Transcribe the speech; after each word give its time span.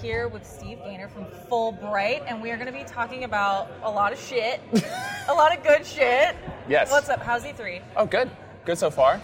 here 0.00 0.28
with 0.28 0.46
Steve 0.46 0.78
Gaynor 0.84 1.08
from 1.08 1.26
Fullbright, 1.50 2.24
and 2.26 2.40
we 2.40 2.50
are 2.50 2.56
going 2.56 2.66
to 2.66 2.72
be 2.72 2.84
talking 2.84 3.24
about 3.24 3.70
a 3.82 3.90
lot 3.90 4.12
of 4.12 4.20
shit, 4.20 4.60
a 5.28 5.34
lot 5.34 5.56
of 5.56 5.62
good 5.62 5.84
shit. 5.84 6.36
Yes. 6.68 6.90
What's 6.90 7.08
up? 7.08 7.20
How's 7.22 7.44
E3? 7.44 7.82
Oh, 7.96 8.06
good. 8.06 8.30
Good 8.64 8.78
so 8.78 8.90
far. 8.90 9.20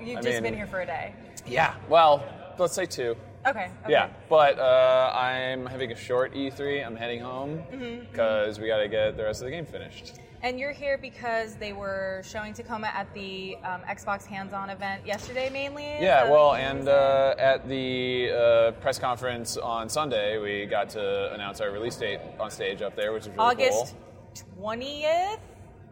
You've 0.00 0.18
I 0.18 0.22
just 0.22 0.34
mean- 0.34 0.42
been 0.44 0.54
here 0.54 0.66
for 0.66 0.80
a 0.80 0.86
day. 0.86 1.14
Yeah. 1.46 1.74
Well, 1.88 2.24
let's 2.58 2.74
say 2.74 2.86
two. 2.86 3.16
Okay. 3.46 3.70
okay. 3.82 3.92
Yeah. 3.92 4.10
But 4.28 4.58
uh, 4.58 5.12
I'm 5.14 5.66
having 5.66 5.92
a 5.92 5.96
short 5.96 6.34
E3. 6.34 6.84
I'm 6.86 6.96
heading 6.96 7.20
home 7.20 7.62
Mm-hmm, 7.72 8.10
because 8.10 8.60
we 8.60 8.66
got 8.66 8.78
to 8.78 8.88
get 8.88 9.16
the 9.16 9.24
rest 9.24 9.40
of 9.40 9.46
the 9.46 9.50
game 9.50 9.64
finished. 9.66 10.14
And 10.42 10.58
you're 10.58 10.72
here 10.72 10.96
because 10.96 11.56
they 11.56 11.74
were 11.74 12.22
showing 12.24 12.54
Tacoma 12.54 12.88
at 12.88 13.12
the 13.12 13.56
um, 13.62 13.82
Xbox 13.82 14.24
hands-on 14.24 14.70
event 14.70 15.06
yesterday, 15.06 15.50
mainly. 15.50 15.84
Yeah. 15.84 16.30
Well, 16.30 16.54
and 16.54 16.88
uh, 16.88 17.34
at 17.38 17.68
the 17.68 18.30
uh, 18.30 18.70
press 18.80 18.98
conference 18.98 19.56
on 19.58 19.88
Sunday, 19.88 20.38
we 20.38 20.64
got 20.66 20.88
to 20.90 21.32
announce 21.34 21.60
our 21.60 21.70
release 21.70 21.96
date 21.96 22.20
on 22.38 22.50
stage 22.50 22.80
up 22.80 22.96
there, 22.96 23.12
which 23.12 23.22
is 23.24 23.28
really 23.28 23.38
August 23.40 23.94
cool. 24.34 24.62
twentieth. 24.62 25.40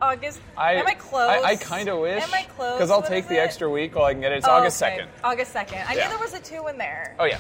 August. 0.01 0.41
I, 0.57 0.75
Am 0.75 0.87
I 0.87 0.95
close? 0.95 1.29
I, 1.45 1.51
I 1.51 1.57
kind 1.57 1.89
of 1.89 1.99
wish. 2.01 2.23
Am 2.23 2.33
I 2.33 2.43
close? 2.57 2.75
Because 2.77 2.91
I'll 2.91 3.01
What 3.01 3.09
take 3.09 3.25
is 3.25 3.29
the 3.31 3.37
it? 3.37 3.41
extra 3.41 3.69
week 3.69 3.95
while 3.97 4.05
I 4.05 4.13
can 4.13 4.21
get 4.21 4.33
it. 4.33 4.39
It's 4.39 4.49
Oh, 4.49 4.53
August 4.53 4.83
okay. 4.83 4.99
2nd. 5.01 5.07
August 5.25 5.53
second. 5.53 5.85
I 5.89 5.95
Yeah. 5.95 6.05
knew 6.05 6.11
there 6.11 6.19
was 6.19 6.35
a 6.35 6.41
two 6.41 6.67
in 6.69 6.79
there. 6.79 7.15
Oh, 7.19 7.25
yeah. 7.25 7.39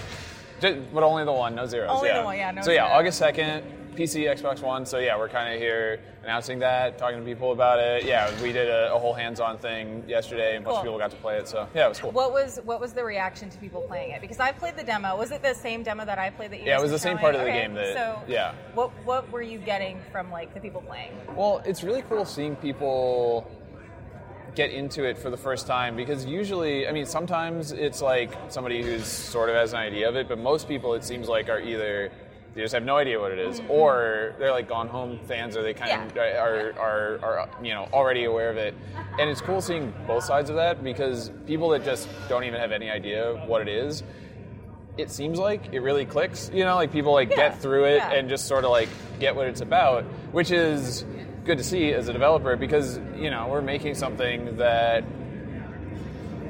Ju- 0.60 0.84
but 0.92 1.02
only 1.04 1.24
the 1.24 1.32
one, 1.32 1.54
no 1.54 1.66
zeros. 1.66 1.88
Only 1.90 2.08
yeah. 2.08 2.18
the 2.18 2.24
one, 2.24 2.36
yeah, 2.36 2.50
no 2.50 2.62
so, 2.62 2.72
yeah, 2.72 2.86
zeros. 2.88 2.98
August 2.98 3.22
2nd, 3.22 3.62
PC, 3.98 4.32
Xbox 4.32 4.62
One. 4.62 4.86
So, 4.86 4.98
yeah, 4.98 5.18
we're 5.18 5.28
kind 5.28 5.52
of 5.52 5.60
here 5.60 6.00
announcing 6.22 6.60
that, 6.60 6.98
talking 6.98 7.18
to 7.18 7.24
people 7.24 7.50
about 7.50 7.80
it. 7.80 8.04
Yeah, 8.04 8.30
we 8.40 8.52
did 8.52 8.68
a, 8.68 8.94
a 8.94 8.98
whole 8.98 9.12
hands 9.12 9.40
on 9.40 9.58
thing 9.58 10.04
yesterday, 10.06 10.54
and 10.54 10.64
a 10.64 10.68
bunch 10.68 10.78
of 10.78 10.84
people 10.84 10.98
got 10.98 11.10
to 11.10 11.16
play 11.16 11.36
it. 11.38 11.48
So, 11.48 11.66
yeah, 11.74 11.86
it 11.86 11.88
was 11.88 11.98
cool. 11.98 12.12
What 12.12 12.32
was 12.32 12.60
what 12.64 12.80
was 12.80 12.92
the 12.92 13.02
reaction 13.02 13.50
to 13.50 13.58
people 13.58 13.80
playing 13.82 14.12
it? 14.12 14.20
Because 14.20 14.38
I 14.38 14.52
played 14.52 14.76
the 14.76 14.84
demo. 14.84 15.16
Was 15.16 15.32
it 15.32 15.42
the 15.42 15.54
same 15.54 15.82
demo 15.82 16.04
that 16.04 16.18
I 16.18 16.30
played 16.30 16.52
that 16.52 16.60
you 16.60 16.66
Yeah, 16.66 16.78
it 16.78 16.82
was 16.82 16.92
the 16.92 16.98
same 16.98 17.18
part 17.18 17.34
of 17.34 17.40
the 17.40 17.48
Okay, 17.48 17.62
game 17.62 17.74
that- 17.74 17.94
so 17.94 18.22
yeah. 18.28 18.54
What 18.74 18.90
what 19.04 19.30
were 19.32 19.42
you 19.42 19.58
getting 19.58 20.00
from 20.12 20.30
like 20.30 20.54
the 20.54 20.60
people 20.60 20.80
playing? 20.82 21.10
Well, 21.34 21.60
it's 21.66 21.82
really 21.82 22.02
cool 22.02 22.24
seeing 22.24 22.54
people 22.54 23.50
get 24.54 24.70
into 24.70 25.04
it 25.04 25.18
for 25.18 25.30
the 25.30 25.36
first 25.36 25.66
time 25.66 25.96
because 25.96 26.24
usually, 26.24 26.88
I 26.88 26.92
mean, 26.92 27.06
sometimes 27.06 27.72
it's 27.72 28.00
like 28.00 28.30
somebody 28.48 28.82
who's 28.82 29.06
sort 29.06 29.50
of 29.50 29.56
has 29.56 29.72
an 29.72 29.78
idea 29.78 30.08
of 30.08 30.16
it, 30.16 30.28
but 30.28 30.38
most 30.38 30.68
people 30.68 30.94
it 30.94 31.04
seems 31.04 31.28
like 31.28 31.48
are 31.48 31.60
either 31.60 32.10
they 32.58 32.64
just 32.64 32.74
have 32.74 32.82
no 32.82 32.96
idea 32.96 33.20
what 33.20 33.30
it 33.30 33.38
is, 33.38 33.62
or 33.68 34.34
they're 34.40 34.50
like 34.50 34.68
gone 34.68 34.88
home 34.88 35.20
fans, 35.28 35.56
or 35.56 35.62
they 35.62 35.74
kind 35.74 35.92
of 35.92 35.98
Mm-hmm. 36.12 36.18
Are, 36.18 36.72
are, 36.80 37.18
are 37.22 37.48
you 37.62 37.72
know 37.72 37.88
already 37.92 38.24
aware 38.24 38.50
of 38.50 38.56
it. 38.56 38.74
And 39.20 39.30
it's 39.30 39.40
cool 39.40 39.60
seeing 39.60 39.94
both 40.08 40.24
sides 40.24 40.50
of 40.50 40.56
that 40.56 40.82
because 40.82 41.30
people 41.46 41.68
that 41.68 41.84
just 41.84 42.08
don't 42.28 42.42
even 42.42 42.58
have 42.58 42.72
any 42.72 42.90
idea 42.90 43.34
what 43.46 43.62
it 43.62 43.68
is, 43.68 44.02
it 44.96 45.08
seems 45.12 45.38
like 45.38 45.72
it 45.72 45.80
really 45.80 46.04
clicks. 46.04 46.50
You 46.52 46.64
know, 46.64 46.74
like 46.74 46.90
people 46.90 47.12
like 47.12 47.30
Yeah, 47.30 47.36
get 47.36 47.60
through 47.60 47.84
it 47.84 47.98
yeah. 47.98 48.10
and 48.14 48.28
just 48.28 48.46
sort 48.46 48.64
of 48.64 48.72
like 48.72 48.88
get 49.20 49.36
what 49.36 49.46
it's 49.46 49.60
about, 49.60 50.02
which 50.32 50.50
is 50.50 51.04
good 51.44 51.58
to 51.58 51.64
see 51.64 51.92
as 51.92 52.08
a 52.08 52.12
developer 52.12 52.56
because 52.56 52.98
you 53.16 53.30
know 53.30 53.46
we're 53.46 53.62
making 53.62 53.94
something 53.94 54.56
that 54.56 55.04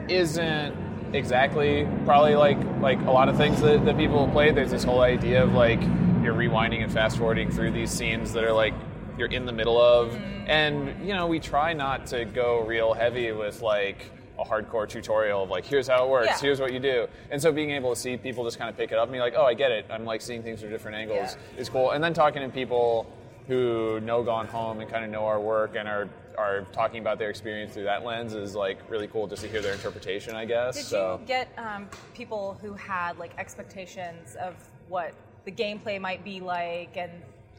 isn't 0.08 0.74
exactly 1.14 1.88
probably 2.04 2.34
like 2.34 2.58
like 2.80 3.00
a 3.02 3.10
lot 3.10 3.28
of 3.28 3.36
things 3.36 3.60
that, 3.60 3.84
that 3.84 3.96
people 3.96 4.28
play. 4.28 4.50
There's 4.50 4.70
this 4.70 4.84
whole 4.84 5.00
idea 5.00 5.42
of 5.42 5.52
like 5.52 5.80
you're 6.22 6.34
rewinding 6.34 6.82
and 6.82 6.92
fast 6.92 7.16
forwarding 7.18 7.50
through 7.50 7.70
these 7.72 7.90
scenes 7.90 8.32
that 8.32 8.44
are 8.44 8.52
like 8.52 8.74
you're 9.16 9.28
in 9.28 9.46
the 9.46 9.52
middle 9.52 9.80
of, 9.80 10.14
and 10.46 11.06
you 11.06 11.14
know 11.14 11.26
we 11.26 11.40
try 11.40 11.72
not 11.72 12.06
to 12.06 12.24
go 12.24 12.60
real 12.64 12.94
heavy 12.94 13.32
with 13.32 13.62
like 13.62 14.10
a 14.38 14.44
hardcore 14.44 14.88
tutorial 14.88 15.42
of 15.42 15.50
like 15.50 15.64
here's 15.64 15.88
how 15.88 16.04
it 16.04 16.10
works, 16.10 16.26
Yeah. 16.28 16.38
here's 16.40 16.60
what 16.60 16.72
you 16.72 16.78
do, 16.80 17.08
and 17.30 17.40
so 17.42 17.50
being 17.52 17.70
able 17.70 17.94
to 17.94 18.00
see 18.00 18.16
people 18.16 18.44
just 18.44 18.58
kind 18.58 18.70
of 18.70 18.76
pick 18.76 18.92
it 18.92 18.98
up 18.98 19.04
and 19.04 19.12
be 19.12 19.18
like, 19.20 19.34
oh, 19.36 19.44
I 19.44 19.54
get 19.54 19.72
it. 19.72 19.86
I'm 19.90 20.04
like 20.04 20.20
seeing 20.20 20.42
things 20.42 20.60
from 20.60 20.70
different 20.70 20.96
angles 20.96 21.36
Yeah. 21.54 21.60
is 21.60 21.68
cool, 21.68 21.90
and 21.90 22.02
then 22.02 22.14
talking 22.14 22.42
to 22.42 22.48
people 22.48 23.06
who 23.48 23.98
know 24.00 24.22
Gone 24.22 24.46
Home 24.46 24.80
and 24.80 24.88
kind 24.90 25.04
of 25.04 25.10
know 25.10 25.24
our 25.24 25.40
work 25.40 25.74
and 25.76 25.88
are 25.88 26.08
are 26.36 26.60
talking 26.72 27.00
about 27.00 27.18
their 27.18 27.30
experience 27.30 27.74
through 27.74 27.82
that 27.82 28.04
lens 28.04 28.32
is 28.32 28.54
like 28.54 28.78
really 28.88 29.08
cool 29.08 29.26
just 29.26 29.42
to 29.42 29.48
hear 29.48 29.60
their 29.60 29.72
interpretation, 29.72 30.36
I 30.36 30.44
guess. 30.44 30.76
Did 30.76 30.84
so 30.84 31.18
you 31.20 31.26
get 31.26 31.48
um, 31.58 31.88
people 32.14 32.56
who 32.62 32.74
had 32.74 33.18
like 33.18 33.32
expectations 33.38 34.36
of 34.36 34.54
what 34.88 35.14
the 35.48 35.62
gameplay 35.62 35.98
might 35.98 36.22
be 36.22 36.40
like, 36.40 36.94
and 36.98 37.10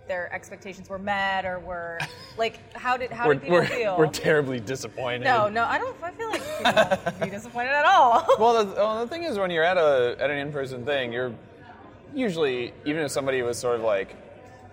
their 0.08 0.32
expectations 0.32 0.90
were 0.90 1.00
met, 1.00 1.44
or 1.44 1.60
were 1.60 1.98
like 2.38 2.60
how 2.76 2.96
did 2.96 3.12
how 3.12 3.26
we're, 3.26 3.34
did 3.34 3.42
people 3.42 3.58
we're, 3.58 3.66
feel? 3.66 3.98
we're 3.98 4.08
terribly 4.08 4.60
disappointed. 4.60 5.24
no, 5.24 5.50
no, 5.50 5.64
I 5.64 5.80
don't. 5.80 5.96
I 6.04 6.12
feel 6.12 6.30
like 6.30 6.44
people 6.58 7.26
be 7.26 7.30
disappointed 7.38 7.72
at 7.72 7.86
all. 7.86 8.28
Well, 8.38 8.64
the, 8.64 8.76
well, 8.76 9.00
the 9.00 9.08
thing 9.08 9.24
is, 9.24 9.40
when 9.40 9.50
you're 9.50 9.64
at 9.64 9.78
a 9.78 10.16
at 10.20 10.30
an 10.30 10.38
in-person 10.38 10.86
thing, 10.86 11.12
you're 11.12 11.34
usually 12.14 12.74
even 12.86 13.02
if 13.02 13.10
somebody 13.10 13.42
was 13.42 13.58
sort 13.58 13.78
of 13.78 13.82
like, 13.82 14.16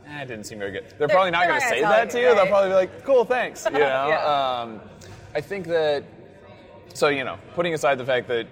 eh, 0.06 0.20
it 0.22 0.28
didn't 0.28 0.44
seem 0.44 0.58
very 0.58 0.72
good. 0.72 0.84
They're, 0.98 1.08
probably 1.08 1.30
not 1.30 1.46
they're 1.46 1.58
going 1.58 1.60
to 1.62 1.68
say 1.68 1.80
that 1.80 2.10
to 2.10 2.20
you, 2.20 2.28
you. 2.28 2.34
They'll 2.34 2.48
probably 2.48 2.68
be 2.68 2.74
like, 2.74 3.02
"Cool, 3.02 3.24
thanks." 3.24 3.64
You 3.64 3.70
know. 3.78 4.08
Yeah. 4.08 4.60
um, 4.62 4.82
I 5.34 5.40
think 5.40 5.66
that. 5.68 6.04
So 6.92 7.08
you 7.08 7.24
know, 7.24 7.38
putting 7.54 7.72
aside 7.72 7.96
the 7.96 8.04
fact 8.04 8.28
that, 8.28 8.46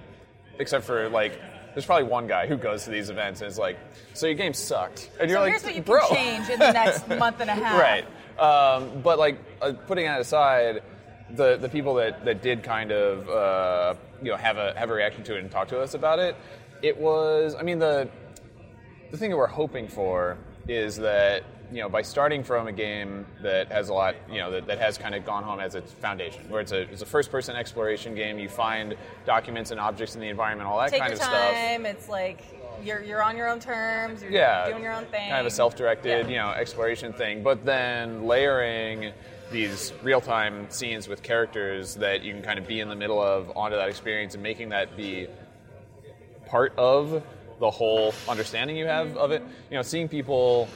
except 0.58 0.86
for 0.86 1.10
like, 1.10 1.38
there's 1.74 1.86
probably 1.86 2.04
one 2.08 2.26
guy 2.26 2.46
who 2.46 2.56
goes 2.56 2.84
to 2.84 2.90
these 2.90 3.10
events 3.10 3.40
and 3.40 3.50
is 3.50 3.58
like, 3.58 3.78
"So 4.14 4.26
your 4.26 4.36
game 4.36 4.54
sucked," 4.54 5.10
and 5.20 5.28
you're 5.28 5.38
so 5.38 5.42
like, 5.42 5.50
here's 5.50 5.64
what 5.64 5.74
you 5.74 5.82
"Bro." 5.82 6.06
can 6.08 6.16
change 6.16 6.50
in 6.50 6.58
the 6.58 6.72
next 6.72 7.08
month 7.18 7.40
and 7.40 7.50
a 7.50 7.54
half. 7.54 7.80
right. 7.80 8.06
Um, 8.38 9.00
but 9.02 9.18
like 9.18 9.38
uh, 9.60 9.72
putting 9.86 10.06
that 10.06 10.20
aside, 10.20 10.82
the 11.30 11.56
the 11.56 11.68
people 11.68 11.94
that, 11.94 12.24
that 12.24 12.42
did 12.42 12.62
kind 12.62 12.92
of 12.92 13.28
uh, 13.28 13.94
you 14.22 14.30
know 14.30 14.36
have 14.36 14.56
a 14.56 14.74
have 14.76 14.90
a 14.90 14.94
reaction 14.94 15.24
to 15.24 15.36
it 15.36 15.40
and 15.40 15.50
talk 15.50 15.68
to 15.68 15.80
us 15.80 15.94
about 15.94 16.18
it, 16.18 16.36
it 16.82 16.96
was 16.98 17.54
I 17.54 17.62
mean 17.62 17.78
the 17.78 18.08
the 19.10 19.16
thing 19.16 19.30
that 19.30 19.36
we're 19.36 19.46
hoping 19.46 19.88
for 19.88 20.38
is 20.68 20.96
that 20.96 21.44
you 21.72 21.80
know 21.80 21.88
by 21.88 22.02
starting 22.02 22.42
from 22.44 22.66
a 22.66 22.72
game 22.72 23.26
that 23.42 23.70
has 23.70 23.88
a 23.88 23.94
lot 23.94 24.14
you 24.30 24.38
know 24.38 24.50
that, 24.50 24.66
that 24.66 24.78
has 24.78 24.98
kind 24.98 25.14
of 25.14 25.24
gone 25.24 25.42
home 25.42 25.60
as 25.60 25.74
its 25.74 25.92
foundation 25.92 26.42
where 26.48 26.60
it's 26.60 26.72
a 26.72 26.82
it's 26.82 27.02
a 27.02 27.06
first 27.06 27.30
person 27.30 27.56
exploration 27.56 28.14
game 28.14 28.38
you 28.38 28.48
find 28.48 28.96
documents 29.26 29.70
and 29.70 29.80
objects 29.80 30.14
in 30.14 30.20
the 30.20 30.28
environment 30.28 30.68
all 30.68 30.78
that 30.78 30.90
Take 30.90 31.00
kind 31.00 31.10
your 31.10 31.20
of 31.20 31.24
stuff 31.24 31.52
time. 31.52 31.86
It's 31.86 32.08
like 32.08 32.42
you're 32.82 33.02
you're 33.02 33.22
on 33.22 33.36
your 33.36 33.48
own 33.48 33.60
terms. 33.60 34.22
You're 34.22 34.32
yeah, 34.32 34.68
doing 34.68 34.82
your 34.82 34.92
own 34.92 35.04
thing. 35.06 35.30
Kind 35.30 35.40
of 35.40 35.46
a 35.46 35.50
self-directed, 35.50 36.26
Yeah. 36.26 36.28
you 36.28 36.36
know, 36.36 36.50
exploration 36.50 37.12
thing. 37.12 37.42
But 37.42 37.64
then 37.64 38.26
layering 38.26 39.12
these 39.50 39.92
real-time 40.02 40.66
scenes 40.70 41.06
with 41.06 41.22
characters 41.22 41.94
that 41.96 42.22
you 42.22 42.32
can 42.32 42.42
kind 42.42 42.58
of 42.58 42.66
be 42.66 42.80
in 42.80 42.88
the 42.88 42.96
middle 42.96 43.22
of 43.22 43.56
onto 43.56 43.76
that 43.76 43.88
experience 43.88 44.34
and 44.34 44.42
making 44.42 44.70
that 44.70 44.96
be 44.96 45.28
part 46.46 46.72
of 46.76 47.22
the 47.60 47.70
whole 47.70 48.12
understanding 48.28 48.76
you 48.76 48.86
have 48.86 49.16
of 49.16 49.30
it. 49.30 49.42
Mm-hmm. 49.42 49.52
You 49.70 49.76
know, 49.76 49.82
seeing 49.82 50.08
people 50.08 50.68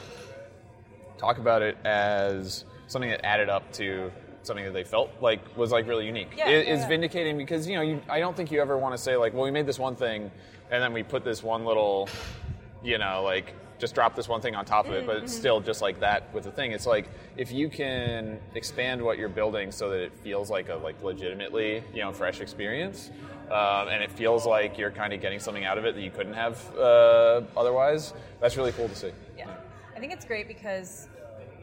talk 1.19 1.37
about 1.37 1.61
it 1.61 1.77
as 1.85 2.63
something 2.87 3.09
that 3.11 3.25
added 3.25 3.49
up 3.49 3.71
to 3.73 4.11
something 4.41 4.65
that 4.65 4.73
they 4.73 4.85
felt 4.85 5.11
like 5.21 5.41
was 5.57 5.71
like 5.71 5.85
really 5.87 6.05
unique. 6.05 6.29
Yeah, 6.35 6.47
it, 6.49 6.65
yeah, 6.67 6.73
it's 6.73 6.81
yeah. 6.83 6.87
vindicating 6.87 7.37
because 7.37 7.67
you 7.67 7.75
know 7.75 7.81
you, 7.81 8.01
I 8.09 8.19
don't 8.19 8.35
think 8.35 8.51
you 8.51 8.61
ever 8.61 8.77
want 8.77 8.95
to 8.95 8.97
say 8.97 9.15
like, 9.17 9.33
well, 9.33 9.43
we 9.43 9.51
made 9.51 9.65
this 9.67 9.77
one 9.77 9.95
thing, 9.95 10.31
and 10.71 10.81
then 10.81 10.93
we 10.93 11.03
put 11.03 11.23
this 11.23 11.43
one 11.43 11.65
little, 11.65 12.07
you 12.83 12.97
know, 12.97 13.21
like 13.23 13.53
just 13.77 13.95
drop 13.95 14.13
this 14.15 14.27
one 14.27 14.41
thing 14.41 14.55
on 14.55 14.65
top 14.65 14.87
of 14.87 14.93
it, 14.93 15.05
but 15.05 15.15
Mm-hmm. 15.17 15.25
it's 15.25 15.35
still 15.35 15.61
just 15.61 15.81
like 15.81 15.99
that 16.01 16.33
with 16.33 16.43
the 16.45 16.51
thing. 16.51 16.71
It's 16.71 16.85
like 16.85 17.07
if 17.37 17.51
you 17.51 17.69
can 17.69 18.39
expand 18.55 19.01
what 19.01 19.17
you're 19.17 19.29
building 19.29 19.71
so 19.71 19.89
that 19.91 20.01
it 20.01 20.11
feels 20.21 20.49
like 20.49 20.67
a 20.69 20.75
like 20.75 21.01
legitimately 21.03 21.83
you 21.93 22.01
know 22.01 22.11
fresh 22.13 22.39
experience, 22.39 23.11
um, 23.51 23.87
and 23.89 24.01
it 24.01 24.11
feels 24.11 24.45
like 24.45 24.77
you're 24.77 24.91
kind 24.91 25.11
of 25.13 25.21
getting 25.21 25.39
something 25.39 25.65
out 25.65 25.77
of 25.77 25.85
it 25.85 25.95
that 25.95 26.01
you 26.01 26.11
couldn't 26.11 26.33
have 26.33 26.57
uh, 26.77 27.41
otherwise. 27.57 28.13
That's 28.39 28.55
really 28.57 28.71
cool 28.71 28.87
to 28.87 28.95
see. 28.95 29.11
Yeah, 29.37 29.49
I 29.95 29.99
think 29.99 30.13
it's 30.13 30.25
great 30.25 30.47
because 30.47 31.07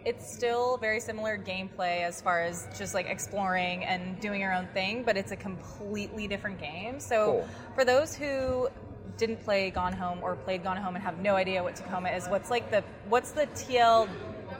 it's 0.06 0.32
still 0.32 0.76
very 0.76 1.00
similar 1.00 1.36
gameplay 1.36 2.02
as 2.02 2.22
far 2.22 2.40
as 2.42 2.68
just 2.78 2.94
like 2.94 3.06
exploring 3.06 3.84
and 3.84 4.18
doing 4.20 4.40
your 4.40 4.54
own 4.54 4.66
thing, 4.68 5.02
but 5.02 5.16
it's 5.16 5.32
a 5.32 5.36
completely 5.36 6.28
different 6.28 6.60
game. 6.60 7.00
So 7.00 7.24
Cool. 7.24 7.48
for 7.74 7.84
those 7.84 8.14
who 8.14 8.68
didn't 9.16 9.42
play 9.44 9.68
Gone 9.70 9.92
Home 9.92 10.20
or 10.22 10.36
played 10.36 10.62
Gone 10.62 10.76
Home 10.76 10.94
and 10.94 11.02
have 11.02 11.18
no 11.18 11.34
idea 11.34 11.60
what 11.60 11.74
Tacoma 11.74 12.10
is, 12.10 12.28
what's 12.28 12.50
like 12.50 12.70
the 12.70 12.84
what's 13.08 13.32
the 13.32 13.46
TL 13.48 14.08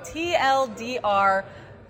TLDR 0.02 1.44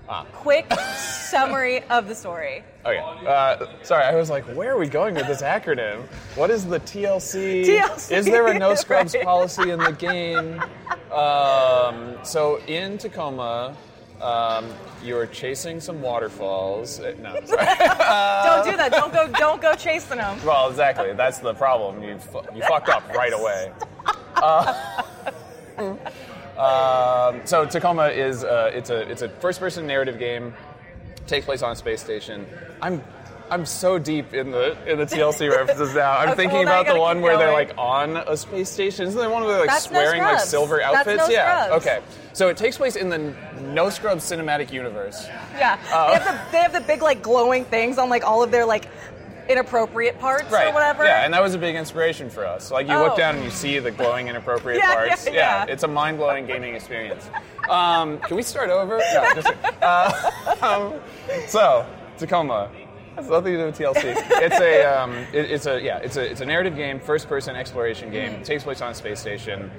Ah. 0.08 0.24
quick 0.32 0.70
summary 0.96 1.82
of 1.84 2.06
the 2.08 2.14
story? 2.14 2.62
Okay. 2.84 2.98
Uh, 3.26 3.66
sorry, 3.82 4.04
I 4.04 4.14
was 4.14 4.30
like, 4.30 4.44
where 4.54 4.72
are 4.72 4.78
we 4.78 4.88
going 4.88 5.14
with 5.16 5.26
this 5.26 5.42
acronym? 5.42 6.02
What 6.36 6.50
is 6.50 6.64
the 6.64 6.78
TLC? 6.80 7.64
TLC, 7.66 8.12
Is 8.12 8.24
there 8.26 8.46
a 8.46 8.56
no 8.58 8.74
scrubs 8.82 9.14
right. 9.14 9.24
policy 9.24 9.70
in 9.70 9.80
the 9.80 9.92
game? 9.92 10.62
Um, 11.12 12.16
so 12.22 12.60
in 12.68 12.98
Tacoma, 12.98 13.76
um, 14.22 14.72
you're 15.02 15.26
chasing 15.26 15.80
some 15.80 16.00
waterfalls. 16.00 17.00
Uh, 17.00 17.14
No, 17.20 17.34
sorry. 17.44 17.66
don't 17.66 18.64
do 18.70 18.76
that. 18.76 18.88
Don't 18.92 19.12
go. 19.12 19.28
Don't 19.32 19.60
go 19.60 19.74
chasing 19.74 20.18
them. 20.18 20.38
well, 20.44 20.70
exactly. 20.70 21.12
That's 21.14 21.38
the 21.38 21.52
problem. 21.54 22.02
You 22.02 22.18
you 22.54 22.62
fucked 22.62 22.88
up 22.88 23.06
right 23.12 23.32
away. 23.32 23.72
Uh, 24.36 25.02
um, 26.58 27.42
so 27.44 27.64
Tacoma 27.66 28.08
is 28.08 28.44
uh, 28.44 28.70
it's 28.72 28.90
a 28.90 29.08
it's 29.10 29.22
a 29.22 29.28
first 29.28 29.60
person 29.60 29.86
narrative 29.86 30.18
game. 30.18 30.54
Takes 31.26 31.44
place 31.46 31.62
on 31.62 31.72
a 31.72 31.76
space 31.76 32.00
station. 32.02 32.46
I'm 32.80 33.02
I'm 33.50 33.64
so 33.66 33.98
deep 33.98 34.34
in 34.34 34.50
the 34.50 34.76
in 34.90 34.98
the 34.98 35.04
TLC 35.04 35.50
references 35.56 35.94
now. 35.94 36.12
I'm 36.12 36.28
Okay, 36.30 36.36
thinking 36.36 36.58
well, 36.58 36.66
now 36.66 36.80
about 36.82 36.94
the 36.94 37.00
one 37.00 37.20
where 37.20 37.36
they're 37.38 37.52
like 37.52 37.72
on 37.78 38.16
a 38.16 38.36
space 38.36 38.70
station. 38.70 39.06
Isn't 39.06 39.18
there 39.18 39.30
one 39.30 39.42
where 39.42 39.52
they're 39.52 39.60
like 39.60 39.70
That's 39.70 39.90
No 39.90 39.98
wearing 39.98 40.22
like 40.22 40.40
silver 40.40 40.80
outfits? 40.82 41.28
No 41.28 41.34
yeah. 41.34 41.68
Okay. 41.72 42.00
So 42.32 42.48
it 42.48 42.56
takes 42.56 42.76
place 42.76 42.96
in 42.96 43.08
the 43.08 43.34
No 43.62 43.88
Scrubs 43.90 44.24
cinematic 44.24 44.72
universe. 44.72 45.26
Yeah, 45.54 45.76
they, 45.76 45.90
have 45.90 46.24
the, 46.24 46.52
they 46.52 46.58
have 46.58 46.72
the 46.72 46.80
big 46.82 47.02
like 47.02 47.22
glowing 47.22 47.64
things 47.64 47.98
on 47.98 48.08
like 48.10 48.24
all 48.24 48.42
of 48.42 48.50
their 48.50 48.66
like 48.66 48.88
inappropriate 49.48 50.19
parts 50.19 50.50
Right. 50.50 50.69
or 50.69 50.72
whatever. 50.75 51.04
Yeah, 51.04 51.25
and 51.25 51.32
that 51.34 51.43
was 51.43 51.54
a 51.54 51.58
big 51.58 51.75
inspiration 51.76 52.31
for 52.31 52.44
us. 52.46 52.70
Like 52.70 52.88
you 52.88 52.96
look 52.98 53.12
Oh. 53.14 53.16
down 53.16 53.37
and 53.37 53.44
you 53.44 53.50
see 53.50 53.78
the 53.78 53.90
glowing 53.90 54.28
inappropriate 54.28 54.81
Yeah, 54.82 54.94
parts. 54.94 55.26
yeah, 55.26 55.32
yeah. 55.32 55.64
it's 55.69 55.82
a 55.82 55.88
mind 55.88 56.19
blowing 56.19 56.46
gaming 56.46 56.75
experience. 56.75 57.28
Um, 57.69 58.19
can 58.19 58.37
we 58.37 58.43
start 58.43 58.70
over? 58.70 58.98
No, 58.98 59.32
just, 59.34 59.52
uh, 59.82 60.31
um, 60.62 61.00
so 61.48 61.87
Tacoma. 62.19 62.70
Has 63.16 63.31
nothing 63.31 63.52
to 63.54 63.58
do 63.58 63.64
with 63.64 63.78
TLC. 63.78 64.14
It's 64.43 64.60
a, 64.60 64.84
um, 64.84 65.12
it- 65.32 65.50
it's 65.50 65.64
a, 65.64 65.81
yeah, 65.81 65.96
it's 65.99 66.19
a, 66.19 66.31
it's 66.31 66.42
a 66.42 66.44
narrative 66.44 66.76
game, 66.76 67.00
first-person 67.00 67.56
exploration 67.56 68.10
game. 68.10 68.34
It 68.34 68.44
takes 68.44 68.62
place 68.62 68.82
on 68.82 68.90
a 68.90 68.94
space 68.94 69.20
station. 69.20 69.70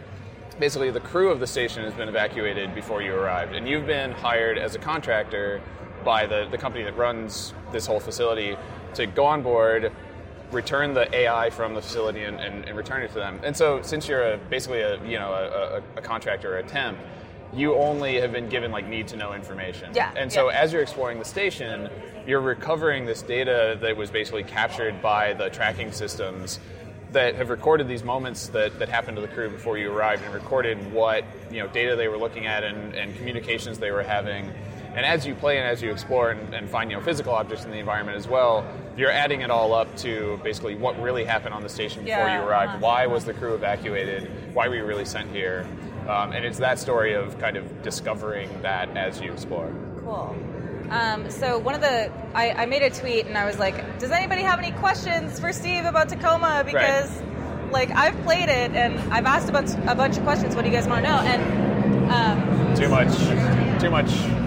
Basically, 0.59 0.89
the 0.89 0.99
crew 1.01 1.29
of 1.29 1.39
the 1.39 1.45
station 1.45 1.83
has 1.83 1.93
been 1.93 2.09
evacuated 2.09 2.73
before 2.73 3.03
you 3.03 3.13
arrived, 3.13 3.53
and 3.53 3.67
you've 3.69 3.85
been 3.85 4.11
hired 4.11 4.57
as 4.57 4.73
a 4.73 4.79
contractor 4.79 5.61
by 6.07 6.25
the, 6.25 6.47
the 6.49 6.57
company 6.57 6.85
that 6.85 6.95
runs 6.95 7.53
this 7.73 7.85
whole 7.85 7.99
facility 7.99 8.55
to 8.93 9.05
go 9.05 9.25
on 9.25 9.43
board, 9.43 9.91
return 10.53 10.93
the 10.93 11.13
AI 11.13 11.49
from 11.49 11.73
the 11.73 11.81
facility, 11.81 12.23
and, 12.23 12.39
and, 12.39 12.63
and 12.63 12.77
return 12.77 13.01
it 13.03 13.09
to 13.09 13.15
them. 13.15 13.41
And 13.43 13.55
so, 13.55 13.81
since 13.81 14.07
you're 14.07 14.35
a, 14.35 14.37
basically 14.37 14.79
a 14.79 15.03
you 15.05 15.19
know 15.19 15.33
a, 15.33 15.77
a, 15.79 15.99
a 15.99 16.01
contractor 16.01 16.55
or 16.55 16.59
a 16.59 16.63
temp, 16.63 16.97
you 17.53 17.75
only 17.75 18.21
have 18.21 18.31
been 18.31 18.47
given 18.47 18.71
like 18.71 18.87
need 18.87 19.09
to 19.09 19.17
know 19.17 19.33
information. 19.33 19.91
Yeah, 19.93 20.13
And 20.15 20.31
so, 20.31 20.49
yeah. 20.49 20.61
as 20.61 20.71
you're 20.71 20.81
exploring 20.81 21.19
the 21.19 21.25
station, 21.25 21.89
you're 22.25 22.39
recovering 22.39 23.05
this 23.05 23.21
data 23.21 23.77
that 23.81 23.97
was 23.97 24.09
basically 24.09 24.45
captured 24.45 25.01
by 25.01 25.33
the 25.33 25.49
tracking 25.49 25.91
systems 25.91 26.61
that 27.11 27.35
have 27.35 27.49
recorded 27.49 27.89
these 27.89 28.03
moments 28.03 28.47
that, 28.49 28.79
that 28.79 28.87
happened 28.87 29.17
to 29.17 29.21
the 29.21 29.27
crew 29.27 29.49
before 29.49 29.77
you 29.77 29.91
arrived 29.91 30.23
and 30.23 30.33
recorded 30.33 30.77
what 30.93 31.25
you 31.51 31.61
know 31.61 31.67
data 31.67 31.97
they 31.97 32.07
were 32.07 32.17
looking 32.17 32.45
at 32.47 32.63
and, 32.63 32.93
and 32.95 33.13
communications 33.17 33.77
they 33.77 33.91
were 33.91 34.03
having. 34.03 34.53
And 34.97 35.05
as 35.05 35.27
you 35.27 35.35
play 35.35 35.59
and 35.59 35.67
as 35.67 35.79
you 35.83 35.91
explore 35.91 36.31
and, 36.31 36.55
and 36.55 36.67
find 36.67 36.89
you 36.89 36.97
know 36.97 37.03
physical 37.03 37.31
objects 37.33 37.63
in 37.65 37.71
the 37.71 37.77
environment 37.77 38.17
as 38.17 38.27
well, 38.27 38.65
you're 38.97 39.11
adding 39.11 39.41
it 39.41 39.51
all 39.51 39.75
up 39.75 39.95
to 39.97 40.39
basically 40.43 40.73
what 40.73 40.99
really 40.99 41.23
happened 41.23 41.53
on 41.53 41.61
the 41.61 41.69
station 41.69 42.03
before 42.03 42.25
Yeah, 42.25 42.41
you 42.41 42.47
arrived. 42.47 42.69
uh-huh. 42.71 42.79
Why 42.79 43.05
was 43.05 43.23
the 43.23 43.35
crew 43.35 43.53
evacuated? 43.53 44.27
Why 44.55 44.67
were 44.67 44.75
you 44.75 44.85
really 44.85 45.05
sent 45.05 45.29
here? 45.29 45.67
Um, 46.09 46.31
and 46.31 46.43
it's 46.43 46.57
that 46.57 46.79
story 46.79 47.13
of 47.13 47.37
kind 47.37 47.57
of 47.57 47.83
discovering 47.83 48.49
that 48.63 48.89
as 48.97 49.21
you 49.21 49.31
explore. 49.31 49.71
Cool. 49.99 50.35
Um, 50.89 51.29
so 51.29 51.59
one 51.59 51.75
of 51.75 51.81
the, 51.81 52.11
I, 52.33 52.51
I 52.51 52.65
made 52.65 52.81
a 52.81 52.89
tweet 52.89 53.27
and 53.27 53.37
I 53.37 53.45
was 53.45 53.59
like, 53.59 53.99
does 53.99 54.09
anybody 54.09 54.41
have 54.41 54.57
any 54.57 54.71
questions 54.71 55.39
for 55.39 55.53
Steve 55.53 55.85
about 55.85 56.09
Tacoma? 56.09 56.63
Because 56.65 57.21
like 57.71 57.91
I've 57.91 58.19
played 58.23 58.49
it 58.49 58.71
and 58.71 58.97
I've 59.13 59.25
asked 59.25 59.47
a 59.47 59.51
bunch, 59.51 59.71
a 59.85 59.93
bunch 59.93 60.17
of 60.17 60.23
questions. 60.23 60.55
What 60.55 60.63
do 60.63 60.71
you 60.71 60.75
guys 60.75 60.87
want 60.87 61.05
to 61.05 61.11
know? 61.11 61.19
And 61.19 62.11
um, 62.11 62.75
Too 62.75 62.89
much. 62.89 63.15
Too 63.79 63.91
much. 63.91 64.46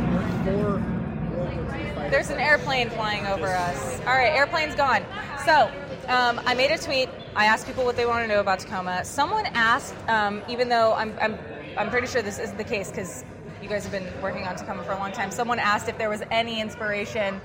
There's 2.11 2.31
an 2.31 2.39
airplane 2.41 2.91
flying 2.91 3.27
over 3.27 3.47
us. 3.47 4.01
All 4.01 4.07
right, 4.07 4.33
airplane's 4.35 4.75
gone. 4.75 5.05
So, 5.45 5.71
um, 6.09 6.41
I 6.45 6.55
made 6.55 6.71
a 6.73 6.79
tweet. 6.79 7.09
I 7.37 7.45
asked 7.47 7.67
people 7.67 7.85
what 7.85 7.97
they 7.97 8.05
want 8.07 8.25
to 8.25 8.29
know 8.29 8.41
about 8.41 8.59
Tacoma. 8.59 9.05
Someone 9.05 9.47
asked, 9.47 9.95
um, 10.09 10.43
even 10.49 10.69
though 10.69 10.93
I'm, 10.95 11.17
I'm, 11.21 11.39
I'm 11.79 11.89
pretty 11.89 12.09
sure 12.09 12.21
this 12.21 12.39
isn't 12.41 12.59
the 12.59 12.65
case 12.65 12.91
because 12.91 13.25
you 13.63 13.69
guys 13.69 13.85
have 13.85 13.93
been 13.93 14.09
working 14.21 14.45
on 14.47 14.57
Tacoma 14.57 14.83
for 14.83 14.93
a 14.93 14.99
long 14.99 15.13
time. 15.13 15.31
Someone 15.31 15.59
asked 15.61 15.89
if 15.89 15.99
there 15.99 16.11
was 16.11 16.23
any 16.33 16.61
inspiration 16.61 17.41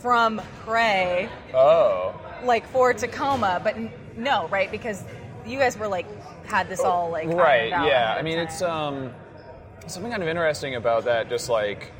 from 0.00 0.40
Prey, 0.64 1.28
Oh. 1.52 2.14
like 2.44 2.66
for 2.68 2.94
Tacoma, 2.94 3.60
but 3.64 3.74
n- 3.74 3.90
no, 4.16 4.46
right? 4.48 4.70
Because 4.70 5.02
you 5.46 5.58
guys 5.58 5.76
were 5.76 5.88
like 5.88 6.06
had 6.46 6.68
this 6.68 6.80
all 6.80 7.10
like 7.10 7.28
right 7.28 7.68
yeah 7.68 8.14
i 8.18 8.22
mean 8.22 8.36
time. 8.36 8.46
it's 8.46 8.62
um 8.62 9.12
something 9.86 10.10
kind 10.10 10.22
of 10.22 10.28
interesting 10.28 10.74
about 10.74 11.04
that 11.04 11.28
just 11.28 11.48
like 11.50 11.90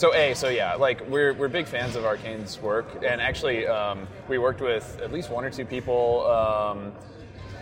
so 0.00 0.14
a 0.14 0.32
so 0.34 0.48
yeah 0.48 0.74
like 0.76 1.06
we're, 1.08 1.34
we're 1.34 1.48
big 1.48 1.66
fans 1.66 1.94
of 1.94 2.04
arcane's 2.06 2.58
work. 2.62 2.86
And 3.06 3.20
actually 3.20 3.66
um, 3.66 4.08
we 4.28 4.38
worked 4.38 4.62
with 4.62 4.98
at 5.02 5.12
least 5.12 5.28
one 5.30 5.44
or 5.44 5.50
two 5.50 5.66
people 5.66 6.26
um, 6.26 6.92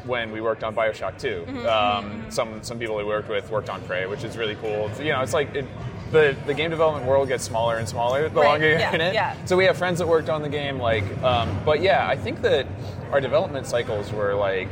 when 0.07 0.31
we 0.31 0.41
worked 0.41 0.63
on 0.63 0.73
bioshock 0.75 1.19
2 1.19 1.45
Mm-hmm, 1.49 1.67
um, 1.67 2.31
some 2.31 2.63
some 2.63 2.79
people 2.79 2.95
we 2.97 3.05
worked 3.05 3.29
with 3.29 3.51
worked 3.51 3.69
on 3.69 3.81
prey 3.83 4.07
which 4.07 4.23
is 4.23 4.37
really 4.37 4.55
cool. 4.57 4.89
You 4.99 5.13
know 5.15 5.21
it's 5.23 5.33
like 5.35 5.53
it, 5.55 5.67
the, 6.13 6.35
the 6.47 6.55
game 6.55 6.71
development 6.71 7.05
world 7.07 7.29
gets 7.29 7.45
smaller 7.45 7.77
and 7.77 7.87
smaller 7.89 8.29
the 8.29 8.41
Right, 8.41 8.49
longer 8.49 8.69
you're 8.69 8.79
yeah, 8.79 8.95
in 8.95 9.01
it. 9.01 9.15
Yeah. 9.15 9.45
so 9.45 9.57
we 9.57 9.65
have 9.65 9.77
friends 9.77 9.99
that 9.99 10.07
worked 10.09 10.31
on 10.31 10.41
the 10.41 10.49
game 10.49 10.79
like 10.79 11.05
um, 11.23 11.49
but 11.67 11.83
yeah 11.83 12.07
i 12.09 12.17
think 12.17 12.41
that 12.43 12.67
our 13.13 13.21
development 13.21 13.67
cycles 13.67 14.11
were 14.13 14.35
like 14.35 14.71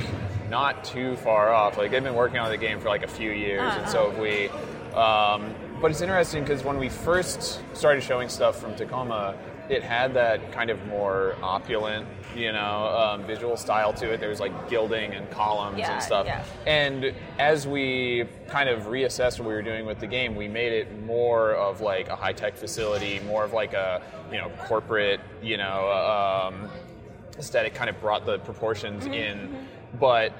not 0.49 0.85
too 0.85 1.17
far 1.17 1.53
off. 1.53 1.77
Like 1.77 1.91
they've 1.91 2.03
been 2.03 2.15
working 2.15 2.39
on 2.39 2.49
the 2.51 2.57
game 2.57 2.79
for 2.79 2.89
like 2.89 3.03
a 3.03 3.09
few 3.09 3.33
years 3.33 3.75
and 3.75 3.89
so 3.89 4.11
have 4.11 4.19
we. 4.21 4.49
Um, 4.95 5.53
but 5.81 5.91
it's 5.91 6.01
interesting 6.01 6.43
because 6.43 6.65
when 6.65 6.79
we 6.79 6.89
first 6.89 7.61
started 7.75 8.03
showing 8.03 8.29
stuff 8.29 8.59
from 8.61 8.75
tacoma 8.77 9.35
it 9.69 9.83
had 9.83 10.15
that 10.15 10.53
kind 10.53 10.71
of 10.71 10.85
more 10.87 11.35
opulent 11.43 12.07
you 12.37 12.53
know 12.53 12.87
um, 12.97 13.27
visual 13.27 13.57
style 13.57 13.93
to 13.93 14.11
it 14.13 14.21
there 14.21 14.29
was 14.29 14.39
like 14.41 14.69
gilding 14.71 15.13
and 15.13 15.29
columns 15.31 15.79
Yeah, 15.79 15.95
and 15.95 16.03
stuff 16.03 16.27
yeah. 16.27 16.45
and 16.67 17.13
as 17.39 17.67
we 17.67 18.27
kind 18.49 18.69
of 18.69 18.85
reassessed 18.85 19.39
what 19.41 19.49
we 19.49 19.55
were 19.55 19.63
doing 19.63 19.85
with 19.85 19.99
the 19.99 20.07
game, 20.07 20.37
we 20.37 20.47
made 20.49 20.73
it 20.73 21.03
more 21.05 21.53
of 21.55 21.81
like 21.81 22.09
a 22.09 22.17
high 22.17 22.33
tech 22.33 22.57
facility, 22.57 23.21
more 23.27 23.45
of 23.45 23.53
like 23.53 23.73
a 23.75 24.01
you 24.31 24.39
know 24.39 24.51
corporate 24.67 25.21
you 25.43 25.57
know 25.57 25.91
um, 25.91 26.71
aesthetic. 27.39 27.75
Kind 27.75 27.91
of 27.91 28.01
brought 28.01 28.25
the 28.25 28.39
proportions 28.41 29.05
Mm-hmm, 29.05 29.15
in, 29.15 29.67
but. 29.99 30.33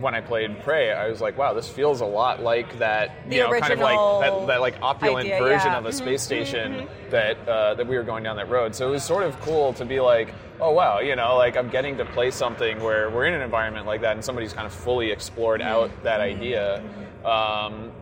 When 0.00 0.14
I 0.14 0.20
played 0.20 0.60
Prey, 0.64 0.92
I 0.92 1.08
was 1.08 1.20
like, 1.20 1.38
"Wow, 1.38 1.54
this 1.54 1.68
feels 1.68 2.00
a 2.00 2.04
lot 2.04 2.42
like 2.42 2.78
that, 2.80 3.28
The 3.28 3.36
you 3.36 3.42
know, 3.42 3.50
kind 3.60 3.72
of 3.72 3.78
like 3.78 4.20
that, 4.22 4.46
that 4.48 4.60
like 4.60 4.74
opulent 4.82 5.26
idea, 5.26 5.38
version 5.38 5.70
yeah. 5.70 5.78
of 5.78 5.86
a 5.86 5.90
Mhm, 5.90 5.94
space 5.94 6.22
station 6.22 6.88
that 7.10 7.36
uh, 7.48 7.74
that 7.74 7.86
we 7.86 7.96
were 7.96 8.02
going 8.02 8.24
down 8.24 8.36
that 8.36 8.48
road." 8.50 8.74
So 8.74 8.88
it 8.88 8.90
was 8.90 9.04
sort 9.04 9.22
of 9.22 9.40
cool 9.42 9.72
to 9.74 9.84
be 9.84 10.00
like, 10.00 10.34
"Oh 10.60 10.72
wow, 10.72 10.98
you 10.98 11.14
know, 11.14 11.36
like 11.36 11.56
I'm 11.56 11.68
getting 11.68 11.96
to 11.98 12.04
play 12.06 12.32
something 12.32 12.82
where 12.82 13.08
we're 13.08 13.26
in 13.26 13.34
an 13.34 13.40
environment 13.42 13.86
like 13.86 14.00
that, 14.00 14.16
and 14.16 14.24
somebody's 14.24 14.52
kind 14.52 14.66
of 14.66 14.72
fully 14.72 15.12
explored 15.12 15.62
out 15.62 15.90
that 16.02 16.20
idea." 16.20 16.82
Um, 17.24 17.92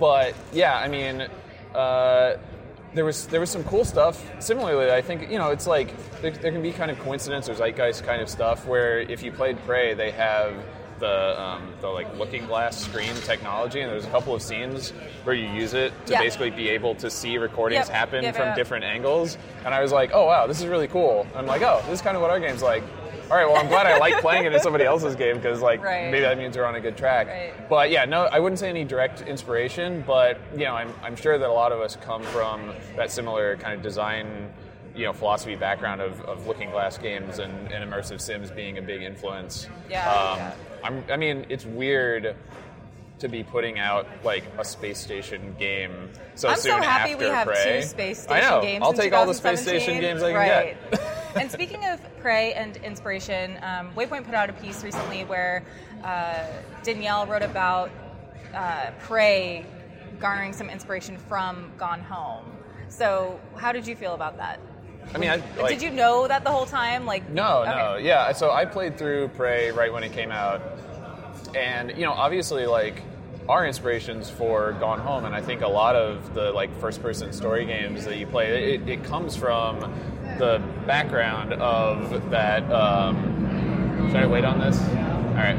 but 0.00 0.34
yeah, 0.52 0.76
I 0.76 0.88
mean, 0.88 1.28
uh, 1.72 2.34
there 2.94 3.04
was 3.04 3.26
there 3.28 3.38
was 3.38 3.50
some 3.50 3.62
cool 3.62 3.84
stuff. 3.84 4.20
Similarly, 4.40 4.90
I 4.90 5.02
think 5.02 5.30
you 5.30 5.38
know 5.38 5.50
it's 5.50 5.68
like 5.68 5.94
there, 6.20 6.32
there 6.32 6.50
can 6.50 6.62
be 6.62 6.72
kind 6.72 6.90
of 6.90 6.98
coincidence 6.98 7.48
or 7.48 7.54
zeitgeist 7.54 8.02
kind 8.02 8.20
of 8.20 8.28
stuff 8.28 8.66
where 8.66 8.98
if 8.98 9.22
you 9.22 9.30
played 9.30 9.56
Prey, 9.66 9.94
they 9.94 10.10
have 10.10 10.52
the 10.98 11.40
um, 11.40 11.68
the 11.80 11.88
like 11.88 12.16
looking 12.18 12.46
glass 12.46 12.76
screen 12.78 13.14
technology, 13.24 13.80
and 13.80 13.90
there's 13.90 14.04
a 14.06 14.10
couple 14.10 14.34
of 14.34 14.42
scenes 14.42 14.90
where 15.24 15.34
you 15.34 15.48
use 15.48 15.74
it 15.74 15.92
to 16.06 16.12
Yeah. 16.14 16.20
basically 16.20 16.50
be 16.50 16.68
able 16.70 16.94
to 16.96 17.10
see 17.10 17.38
recordings 17.38 17.86
Yep, 17.88 17.96
happen 17.96 18.22
yep, 18.24 18.36
from 18.36 18.46
yep. 18.48 18.56
different 18.56 18.84
angles. 18.84 19.38
And 19.64 19.74
I 19.74 19.80
was 19.82 19.92
like, 19.92 20.10
oh 20.14 20.26
wow, 20.26 20.46
this 20.46 20.60
is 20.60 20.66
really 20.66 20.88
cool. 20.88 21.26
I'm 21.34 21.46
like, 21.46 21.62
oh, 21.62 21.80
this 21.86 21.94
is 21.94 22.02
kind 22.02 22.16
of 22.16 22.22
what 22.22 22.30
our 22.30 22.40
game's 22.40 22.62
like. 22.62 22.82
All 23.30 23.36
right, 23.36 23.46
well, 23.46 23.58
I'm 23.58 23.68
glad 23.68 23.86
I 23.86 23.98
like 23.98 24.22
playing 24.22 24.46
it 24.46 24.54
in 24.54 24.60
somebody 24.60 24.84
else's 24.92 25.14
game 25.14 25.36
because, 25.36 25.60
like, 25.60 25.82
Right. 25.84 26.06
maybe 26.10 26.20
that 26.20 26.38
means 26.38 26.56
we're 26.56 26.64
on 26.64 26.76
a 26.76 26.80
good 26.80 26.96
track. 26.96 27.26
Right. 27.26 27.68
But 27.68 27.90
yeah, 27.90 28.06
no, 28.06 28.22
I 28.22 28.38
wouldn't 28.38 28.58
say 28.58 28.70
any 28.70 28.84
direct 28.84 29.20
inspiration, 29.20 30.02
but 30.06 30.40
you 30.54 30.64
know, 30.64 30.72
I'm, 30.74 30.90
I'm 31.02 31.14
sure 31.14 31.36
that 31.36 31.46
a 31.46 31.52
lot 31.52 31.70
of 31.70 31.80
us 31.80 31.94
come 31.96 32.22
from 32.22 32.72
that 32.96 33.10
similar 33.12 33.58
kind 33.58 33.74
of 33.74 33.82
design, 33.82 34.50
you 34.96 35.04
know, 35.04 35.12
philosophy 35.12 35.56
background 35.56 36.00
of, 36.00 36.22
of 36.22 36.46
looking 36.46 36.70
glass 36.70 36.96
games 36.96 37.38
and, 37.38 37.70
and 37.70 37.84
immersive 37.92 38.18
sims 38.22 38.50
being 38.50 38.78
a 38.78 38.82
big 38.82 39.02
influence. 39.02 39.68
Yeah, 39.90 40.10
Um, 40.10 40.38
yeah. 40.38 40.52
I'm, 40.82 41.04
I 41.10 41.16
mean, 41.16 41.46
it's 41.48 41.64
weird 41.64 42.36
to 43.18 43.28
be 43.28 43.42
putting 43.42 43.78
out 43.78 44.06
like 44.24 44.44
a 44.58 44.64
space 44.64 44.98
station 44.98 45.54
game 45.58 46.10
so 46.34 46.48
I'm 46.48 46.56
so 46.56 46.76
happy 46.80 47.12
after 47.12 47.24
we 47.24 47.30
have 47.30 47.46
Prey. 47.48 47.80
two 47.80 47.86
space 47.86 48.26
I 48.28 48.38
station 48.38 48.50
know. 48.50 48.62
games 48.62 48.82
I'll 48.84 48.92
take 48.92 49.12
all 49.12 49.26
the 49.26 49.34
space 49.34 49.60
station 49.60 50.00
games 50.00 50.22
I 50.22 50.28
can 50.30 50.36
right. 50.36 50.90
get. 50.90 51.00
and 51.36 51.50
speaking 51.50 51.84
of 51.86 52.00
prey 52.20 52.52
and 52.52 52.76
inspiration, 52.78 53.58
um, 53.62 53.90
Waypoint 53.94 54.24
put 54.24 54.34
out 54.34 54.50
a 54.50 54.52
piece 54.52 54.84
recently 54.84 55.24
where 55.24 55.64
uh, 56.04 56.46
Danielle 56.84 57.26
wrote 57.26 57.42
about 57.42 57.90
uh, 58.54 58.92
prey 59.00 59.66
garnering 60.20 60.52
some 60.52 60.70
inspiration 60.70 61.16
from 61.16 61.72
Gone 61.76 62.00
Home. 62.02 62.44
So, 62.88 63.38
how 63.56 63.72
did 63.72 63.86
you 63.86 63.96
feel 63.96 64.14
about 64.14 64.36
that? 64.38 64.60
I 65.14 65.18
mean, 65.18 65.30
I, 65.30 65.42
like, 65.60 65.70
did 65.70 65.82
you 65.82 65.90
know 65.90 66.28
that 66.28 66.44
the 66.44 66.50
whole 66.50 66.66
time? 66.66 67.06
Like, 67.06 67.28
No, 67.30 67.62
okay. 67.62 67.70
no, 67.70 67.96
yeah. 67.96 68.32
So 68.32 68.50
I 68.50 68.64
played 68.64 68.98
through 68.98 69.28
Prey 69.28 69.70
right 69.70 69.92
when 69.92 70.02
it 70.02 70.12
came 70.12 70.30
out, 70.30 70.60
and 71.54 71.90
you 71.96 72.04
know, 72.04 72.12
obviously, 72.12 72.66
like 72.66 73.02
our 73.48 73.66
inspirations 73.66 74.28
for 74.28 74.72
Gone 74.72 75.00
Home, 75.00 75.24
and 75.24 75.34
I 75.34 75.40
think 75.40 75.62
a 75.62 75.68
lot 75.68 75.96
of 75.96 76.34
the 76.34 76.52
like 76.52 76.74
first-person 76.78 77.32
story 77.32 77.64
games 77.64 78.04
that 78.04 78.18
you 78.18 78.26
play, 78.26 78.74
it, 78.74 78.88
it 78.88 79.04
comes 79.04 79.34
from 79.34 79.80
the 80.38 80.62
background 80.86 81.54
of 81.54 82.30
that. 82.30 82.70
Um, 82.70 84.08
should 84.08 84.16
I 84.16 84.26
wait 84.26 84.44
on 84.44 84.60
this? 84.60 84.78
All 84.80 85.34
right. 85.34 85.56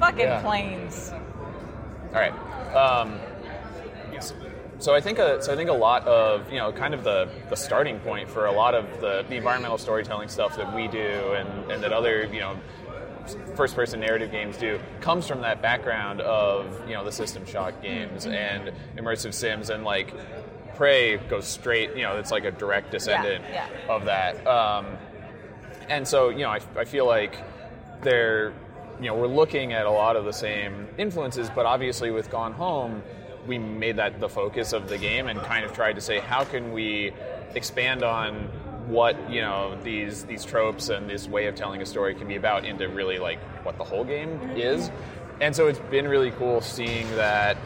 Fucking 0.00 0.18
Yeah. 0.26 0.32
Planes. 0.44 1.12
All 2.12 2.20
right. 2.20 2.32
Um, 2.74 3.18
so 4.78 4.94
I 4.94 5.00
think 5.00 5.18
a, 5.18 5.42
so 5.42 5.52
I 5.52 5.56
think 5.56 5.70
a 5.70 5.74
lot 5.74 6.06
of 6.06 6.50
you 6.52 6.58
know 6.58 6.72
kind 6.72 6.94
of 6.94 7.04
the, 7.04 7.28
the 7.48 7.56
starting 7.56 7.98
point 8.00 8.28
for 8.28 8.46
a 8.46 8.52
lot 8.52 8.74
of 8.74 9.00
the, 9.00 9.24
the 9.28 9.36
environmental 9.36 9.78
storytelling 9.78 10.28
stuff 10.28 10.56
that 10.56 10.74
we 10.74 10.88
do 10.88 10.98
and, 10.98 11.72
and 11.72 11.82
that 11.82 11.92
other 11.92 12.26
you 12.26 12.40
know 12.40 12.56
first 13.56 13.74
person 13.74 14.00
narrative 14.00 14.30
games 14.30 14.58
do 14.58 14.78
comes 15.00 15.26
from 15.26 15.40
that 15.40 15.62
background 15.62 16.20
of 16.20 16.66
you 16.86 16.94
know 16.94 17.04
the 17.04 17.12
System 17.12 17.46
Shock 17.46 17.80
games 17.82 18.26
and 18.26 18.72
immersive 18.96 19.32
sims 19.32 19.70
and 19.70 19.84
like 19.84 20.12
Prey 20.76 21.16
goes 21.16 21.46
straight 21.46 21.96
you 21.96 22.02
know 22.02 22.18
it's 22.18 22.30
like 22.30 22.44
a 22.44 22.50
direct 22.50 22.90
descendant 22.90 23.44
yeah. 23.50 23.68
of 23.88 24.04
that. 24.04 24.46
Um, 24.46 24.86
and 25.88 26.06
so 26.06 26.28
you 26.28 26.40
know 26.40 26.50
I, 26.50 26.60
I 26.76 26.84
feel 26.84 27.06
like 27.06 27.36
they're 28.02 28.52
you 29.00 29.06
know 29.06 29.14
we're 29.14 29.26
looking 29.26 29.72
at 29.72 29.86
a 29.86 29.90
lot 29.90 30.16
of 30.16 30.24
the 30.24 30.32
same 30.32 30.86
influences 30.98 31.50
but 31.54 31.66
obviously 31.66 32.10
with 32.10 32.30
gone 32.30 32.52
home 32.52 33.02
we 33.46 33.58
made 33.58 33.96
that 33.96 34.20
the 34.20 34.28
focus 34.28 34.72
of 34.72 34.88
the 34.88 34.96
game 34.98 35.26
and 35.26 35.40
kind 35.42 35.64
of 35.64 35.72
tried 35.72 35.94
to 35.94 36.00
say 36.00 36.18
how 36.20 36.44
can 36.44 36.72
we 36.72 37.12
expand 37.54 38.02
on 38.02 38.48
what 38.86 39.16
you 39.30 39.40
know 39.40 39.76
these 39.82 40.24
these 40.24 40.44
tropes 40.44 40.88
and 40.90 41.08
this 41.08 41.26
way 41.28 41.46
of 41.46 41.54
telling 41.54 41.80
a 41.82 41.86
story 41.86 42.14
can 42.14 42.28
be 42.28 42.36
about 42.36 42.64
into 42.64 42.88
really 42.88 43.18
like 43.18 43.38
what 43.64 43.76
the 43.78 43.84
whole 43.84 44.04
game 44.04 44.38
is 44.56 44.90
and 45.40 45.54
so 45.56 45.66
it's 45.66 45.78
been 45.90 46.06
really 46.06 46.30
cool 46.32 46.60
seeing 46.60 47.08
that 47.16 47.56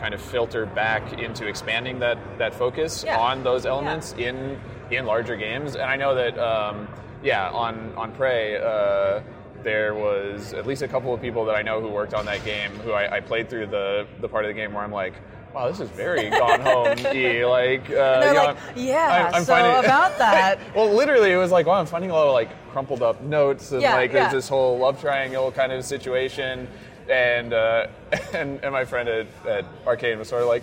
kind 0.00 0.14
of 0.14 0.20
filter 0.20 0.64
back 0.64 1.12
into 1.18 1.46
expanding 1.46 1.98
that 1.98 2.16
that 2.38 2.54
focus 2.54 3.04
Yeah. 3.04 3.18
on 3.18 3.42
those 3.44 3.66
elements 3.66 4.14
in 4.16 4.58
in 4.90 5.04
larger 5.06 5.36
games. 5.36 5.74
And 5.74 5.84
I 5.84 5.94
know 5.96 6.14
that 6.16 6.36
um, 6.38 6.88
yeah, 7.22 7.50
on 7.50 7.92
on 7.96 8.12
Prey. 8.12 8.56
Uh, 8.56 9.20
there 9.62 9.94
was 9.94 10.52
at 10.54 10.66
least 10.66 10.82
a 10.82 10.88
couple 10.88 11.12
of 11.14 11.20
people 11.20 11.44
that 11.46 11.54
I 11.54 11.62
know 11.62 11.80
who 11.80 11.88
worked 11.88 12.14
on 12.14 12.24
that 12.26 12.44
game 12.44 12.70
who 12.78 12.92
I, 12.92 13.16
I 13.16 13.20
played 13.20 13.48
through 13.50 13.66
the, 13.66 14.06
the 14.20 14.28
part 14.28 14.44
of 14.44 14.48
the 14.48 14.54
game 14.54 14.72
where 14.72 14.82
I'm 14.82 14.92
like, 14.92 15.14
wow, 15.54 15.68
this 15.68 15.80
is 15.80 15.88
very 15.90 16.30
gone 16.42 16.60
home. 16.60 16.96
Like, 17.02 17.10
uh, 17.10 18.22
you 18.24 18.34
know, 18.34 18.44
like, 18.44 18.56
yeah, 18.76 19.30
so 19.40 19.44
finding- 19.52 19.84
about 19.84 20.16
that. 20.18 20.58
well, 20.74 20.92
literally, 20.94 21.32
it 21.32 21.36
was 21.36 21.50
like, 21.50 21.66
wow, 21.66 21.74
I'm 21.80 21.86
finding 21.86 22.10
a 22.10 22.14
lot 22.14 22.26
of 22.26 22.32
like 22.32 22.48
crumpled 22.70 23.02
up 23.02 23.20
notes 23.22 23.72
and 23.72 23.82
Yeah, 23.82 23.94
like 23.96 24.12
yeah. 24.12 24.20
there's 24.20 24.32
this 24.32 24.48
whole 24.48 24.78
love 24.78 25.00
triangle 25.00 25.50
kind 25.52 25.72
of 25.72 25.84
situation. 25.84 26.68
And 27.08 27.52
uh, 27.52 27.88
and, 28.34 28.60
and 28.62 28.72
my 28.72 28.84
friend 28.84 29.08
at, 29.08 29.26
at 29.46 29.64
Arcane 29.86 30.18
was 30.18 30.28
sort 30.28 30.42
of 30.42 30.48
like, 30.48 30.62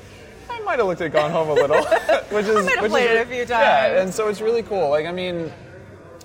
I 0.49 0.59
might 0.61 0.79
have 0.79 0.87
looked 0.87 1.01
at 1.01 1.11
Gone 1.11 1.29
Home 1.31 1.49
a 1.49 1.53
little, 1.53 1.83
which 2.29 2.45
is 2.45 2.65
might 2.65 2.73
have 2.75 2.81
which 2.83 2.91
played 2.91 3.11
is, 3.11 3.17
it 3.19 3.27
a 3.27 3.29
few 3.29 3.39
times. 3.45 3.49
Yeah, 3.49 4.01
and 4.01 4.13
so 4.13 4.29
it's 4.29 4.39
really 4.39 4.63
cool. 4.63 4.89
Like, 4.89 5.05
I 5.05 5.11
mean, 5.11 5.51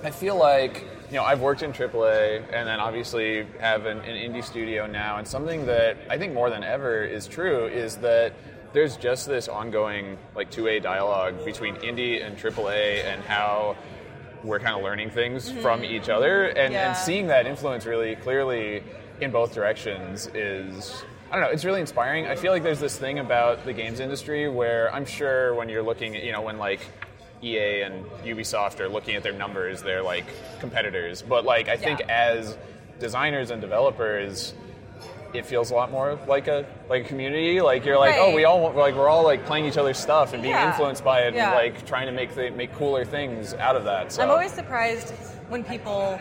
I 0.05 0.11
feel 0.13 0.37
like 0.37 0.87
you 1.13 1.19
know 1.19 1.25
I've 1.25 1.41
worked 1.43 1.63
in 1.63 1.73
AAA 1.73 2.39
and 2.53 2.67
then 2.67 2.81
obviously 2.81 3.47
have 3.61 3.85
an, 3.85 3.99
an 3.99 4.33
indie 4.33 4.43
studio 4.43 4.87
now, 4.87 5.19
and 5.19 5.29
something 5.29 5.67
that 5.67 5.99
I 6.09 6.17
think 6.17 6.33
more 6.33 6.49
than 6.49 6.65
ever 6.65 7.05
is 7.05 7.27
true 7.29 7.67
is 7.67 7.97
that 7.97 8.33
there's 8.73 8.97
just 8.97 9.27
this 9.27 9.47
ongoing 9.47 10.17
like 10.35 10.51
two-way 10.51 10.81
dialogue 10.81 11.45
between 11.45 11.75
indie 11.77 12.25
and 12.27 12.39
AAA 12.39 13.05
and 13.05 13.23
how 13.25 13.77
we're 14.43 14.59
kind 14.59 14.75
of 14.75 14.83
learning 14.83 15.11
things 15.11 15.53
from 15.61 15.85
each 15.85 16.09
other 16.09 16.47
and, 16.47 16.57
Mm-hmm. 16.57 16.73
Yeah. 16.73 16.89
and 16.89 16.97
seeing 16.97 17.27
that 17.27 17.47
influence 17.47 17.85
really 17.85 18.17
clearly 18.17 18.83
in 19.21 19.31
both 19.31 19.55
directions 19.55 20.29
is 20.35 21.05
I 21.31 21.37
don't 21.37 21.45
know, 21.45 21.51
it's 21.51 21.65
really 21.67 21.81
inspiring. 21.83 22.27
I 22.27 22.37
feel 22.37 22.53
like 22.53 22.63
there's 22.63 22.81
this 22.81 22.97
thing 22.99 23.19
about 23.19 23.65
the 23.67 23.73
games 23.75 24.01
industry 24.01 24.49
where 24.49 24.93
I'm 24.95 25.05
sure 25.07 25.55
when 25.55 25.69
you're 25.69 25.83
looking 25.83 26.17
at, 26.17 26.25
you 26.25 26.33
know, 26.33 26.41
when 26.43 26.59
like 26.59 26.81
EA 27.43 27.83
and 27.83 28.05
Ubisoft 28.25 28.81
are 28.81 28.89
looking 28.89 29.17
at 29.17 29.23
their 29.23 29.33
numbers, 29.33 29.83
they're 29.83 30.03
like 30.03 30.25
competitors. 30.61 31.23
But 31.23 31.45
like 31.45 31.69
I 31.69 31.77
think 31.77 32.01
Yeah. 32.01 32.07
as 32.37 32.57
designers 33.01 33.51
and 33.51 33.61
developers, 33.61 34.55
it 35.35 35.47
feels 35.47 35.71
a 35.71 35.75
lot 35.75 35.91
more 35.91 36.19
like 36.27 36.47
a 36.47 36.67
like 36.89 37.05
a 37.05 37.09
community. 37.09 37.61
Like 37.61 37.85
you're 37.85 37.99
like, 37.99 38.15
oh, 38.19 38.35
we 38.35 38.45
all 38.45 38.73
like 38.73 38.95
we're 38.95 39.09
all 39.09 39.25
like 39.25 39.45
playing 39.47 39.65
each 39.65 39.77
other's 39.79 39.99
stuff 39.99 40.33
and 40.35 40.43
being 40.43 40.55
Yeah. 40.55 40.69
influenced 40.69 41.03
by 41.05 41.21
it, 41.23 41.35
Yeah. 41.35 41.47
and 41.47 41.55
like 41.55 41.87
trying 41.87 42.07
to 42.07 42.13
make 42.13 42.35
the, 42.35 42.51
make 42.51 42.73
cooler 42.75 43.05
things 43.05 43.55
out 43.55 43.75
of 43.77 43.85
that. 43.85 44.13
So 44.13 44.23
I'm 44.23 44.31
always 44.31 44.53
surprised 44.53 45.11
when 45.49 45.65
people 45.65 46.19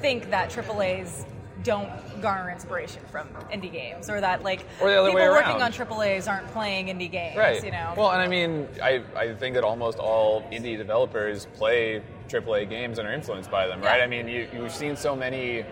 think 0.00 0.30
that 0.30 0.50
AAA's 0.50 1.24
don't 1.62 1.90
garner 2.20 2.50
inspiration 2.50 3.02
from 3.10 3.28
indie 3.52 3.72
games, 3.72 4.08
or 4.10 4.20
that 4.20 4.42
like 4.42 4.64
Or 4.80 4.88
the 4.90 4.96
other 4.98 5.08
people 5.10 5.20
way 5.22 5.28
working 5.28 5.62
on 5.62 5.72
AAA's 5.72 6.28
aren't 6.28 6.46
playing 6.48 6.86
indie 6.86 7.10
games. 7.10 7.36
Right. 7.36 7.62
You 7.64 7.70
know. 7.70 7.94
Well, 7.96 8.10
and 8.10 8.20
I 8.22 8.28
mean, 8.28 8.68
I, 8.82 9.02
I 9.16 9.34
think 9.34 9.54
that 9.54 9.64
almost 9.64 9.98
all 9.98 10.42
indie 10.52 10.76
developers 10.76 11.46
play 11.54 12.02
AAA 12.28 12.68
games 12.68 12.98
and 12.98 13.08
are 13.08 13.12
influenced 13.12 13.50
by 13.50 13.66
them, 13.66 13.80
right? 13.80 13.98
Yeah. 13.98 14.04
I 14.04 14.06
mean, 14.06 14.28
you, 14.28 14.48
you've 14.52 14.72
seen 14.72 14.96
so 14.96 15.16
many 15.16 15.64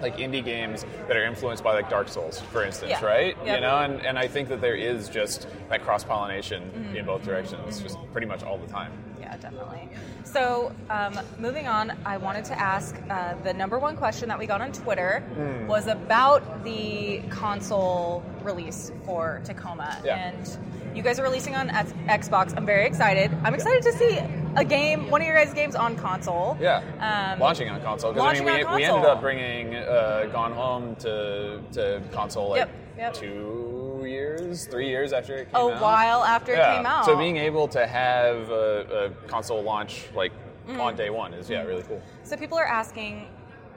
like 0.00 0.16
indie 0.16 0.44
games 0.44 0.84
that 1.06 1.16
are 1.16 1.24
influenced 1.24 1.62
by 1.62 1.72
like 1.72 1.88
Dark 1.88 2.08
Souls, 2.08 2.40
for 2.40 2.64
instance, 2.64 2.90
Yeah. 2.90 3.04
right? 3.04 3.36
Yep. 3.44 3.54
You 3.56 3.60
know, 3.60 3.78
and, 3.78 4.04
and 4.04 4.18
I 4.18 4.26
think 4.26 4.48
that 4.48 4.60
there 4.60 4.74
is 4.74 5.08
just 5.08 5.46
that 5.68 5.82
cross 5.84 6.02
pollination 6.02 6.62
Mm-hmm. 6.64 6.96
in 6.96 7.04
both 7.06 7.22
directions, 7.24 7.80
just 7.80 7.96
pretty 8.12 8.26
much 8.26 8.42
all 8.42 8.58
the 8.58 8.66
time. 8.66 8.92
Yeah, 9.20 9.36
definitely. 9.36 9.88
So, 10.34 10.72
um, 10.90 11.16
moving 11.38 11.68
on, 11.68 11.92
I 12.04 12.16
wanted 12.16 12.44
to 12.46 12.58
ask 12.58 12.96
uh, 13.08 13.34
the 13.44 13.54
number 13.54 13.78
one 13.78 13.96
question 13.96 14.28
that 14.30 14.36
we 14.36 14.48
got 14.48 14.60
on 14.60 14.72
Twitter 14.72 15.20
Hmm. 15.36 15.68
was 15.68 15.86
about 15.86 16.64
the 16.64 17.22
console 17.30 18.20
release 18.42 18.90
for 19.06 19.40
Tacoma. 19.44 19.96
Yeah. 20.04 20.16
And 20.16 20.58
you 20.94 21.02
guys 21.02 21.18
are 21.18 21.22
releasing 21.22 21.54
on 21.56 21.70
X- 21.70 21.92
Xbox. 22.06 22.54
I'm 22.56 22.64
very 22.66 22.86
excited. 22.86 23.30
I'm 23.42 23.54
excited 23.54 23.82
to 23.82 23.92
see 23.92 24.18
a 24.56 24.64
game, 24.64 25.10
one 25.10 25.20
of 25.20 25.26
your 25.26 25.36
guys' 25.36 25.52
games 25.52 25.74
on 25.74 25.96
console. 25.96 26.56
Yeah, 26.60 26.82
Um, 27.00 27.40
launching 27.40 27.68
on 27.68 27.80
console. 27.82 28.12
Because 28.12 28.28
I 28.40 28.44
mean, 28.44 28.44
we, 28.68 28.74
we 28.76 28.84
ended 28.84 29.04
up 29.04 29.20
bringing 29.20 29.74
uh, 29.74 30.28
Gone 30.32 30.52
Home 30.52 30.94
to 30.96 31.60
to 31.72 32.00
console 32.12 32.50
like 32.50 32.58
Yep, 32.58 32.70
yep. 32.96 33.14
two 33.14 34.02
years, 34.06 34.66
three 34.66 34.88
years 34.88 35.12
after 35.12 35.34
it 35.36 35.46
came 35.46 35.56
A 35.56 35.66
out. 35.66 35.78
A 35.78 35.82
while 35.82 36.24
after 36.24 36.52
it 36.52 36.64
came 36.64 36.86
out. 36.86 37.04
So 37.04 37.16
being 37.16 37.36
able 37.38 37.66
to 37.68 37.86
have 37.86 38.50
a, 38.50 39.10
a 39.24 39.28
console 39.28 39.62
launch 39.62 40.06
like 40.14 40.32
Mm-hmm. 40.66 40.80
on 40.80 40.96
day 40.96 41.10
one 41.10 41.34
is 41.34 41.50
yeah 41.50 41.62
really 41.64 41.82
cool. 41.82 42.00
So 42.22 42.38
people 42.38 42.56
are 42.56 42.64
asking 42.66 43.26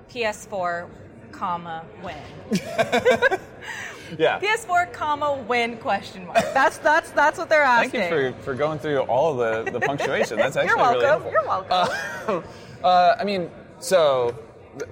PS4, 0.09 0.87
comma 1.33 1.83
when. 2.01 2.15
Yeah. 4.17 4.39
PS4, 4.39 4.93
comma 4.93 5.43
win 5.47 5.77
question 5.77 6.25
mark. 6.25 6.37
That's 6.53 6.77
that's 6.79 7.11
that's 7.11 7.37
what 7.37 7.49
they're 7.49 7.61
asking. 7.61 8.01
Thank 8.01 8.11
you 8.11 8.33
for, 8.33 8.43
for 8.43 8.55
going 8.55 8.79
through 8.79 8.99
all 9.01 9.39
of 9.39 9.65
the, 9.65 9.71
the 9.71 9.79
punctuation. 9.79 10.37
That's 10.37 10.55
actually 10.57 10.77
You're 10.79 10.91
really 10.91 11.05
welcome. 11.05 11.31
helpful. 11.31 11.31
You're 11.31 12.37
welcome. 12.37 12.43
Uh, 12.83 12.85
uh, 12.87 13.15
I 13.19 13.23
mean, 13.23 13.51
so 13.79 14.35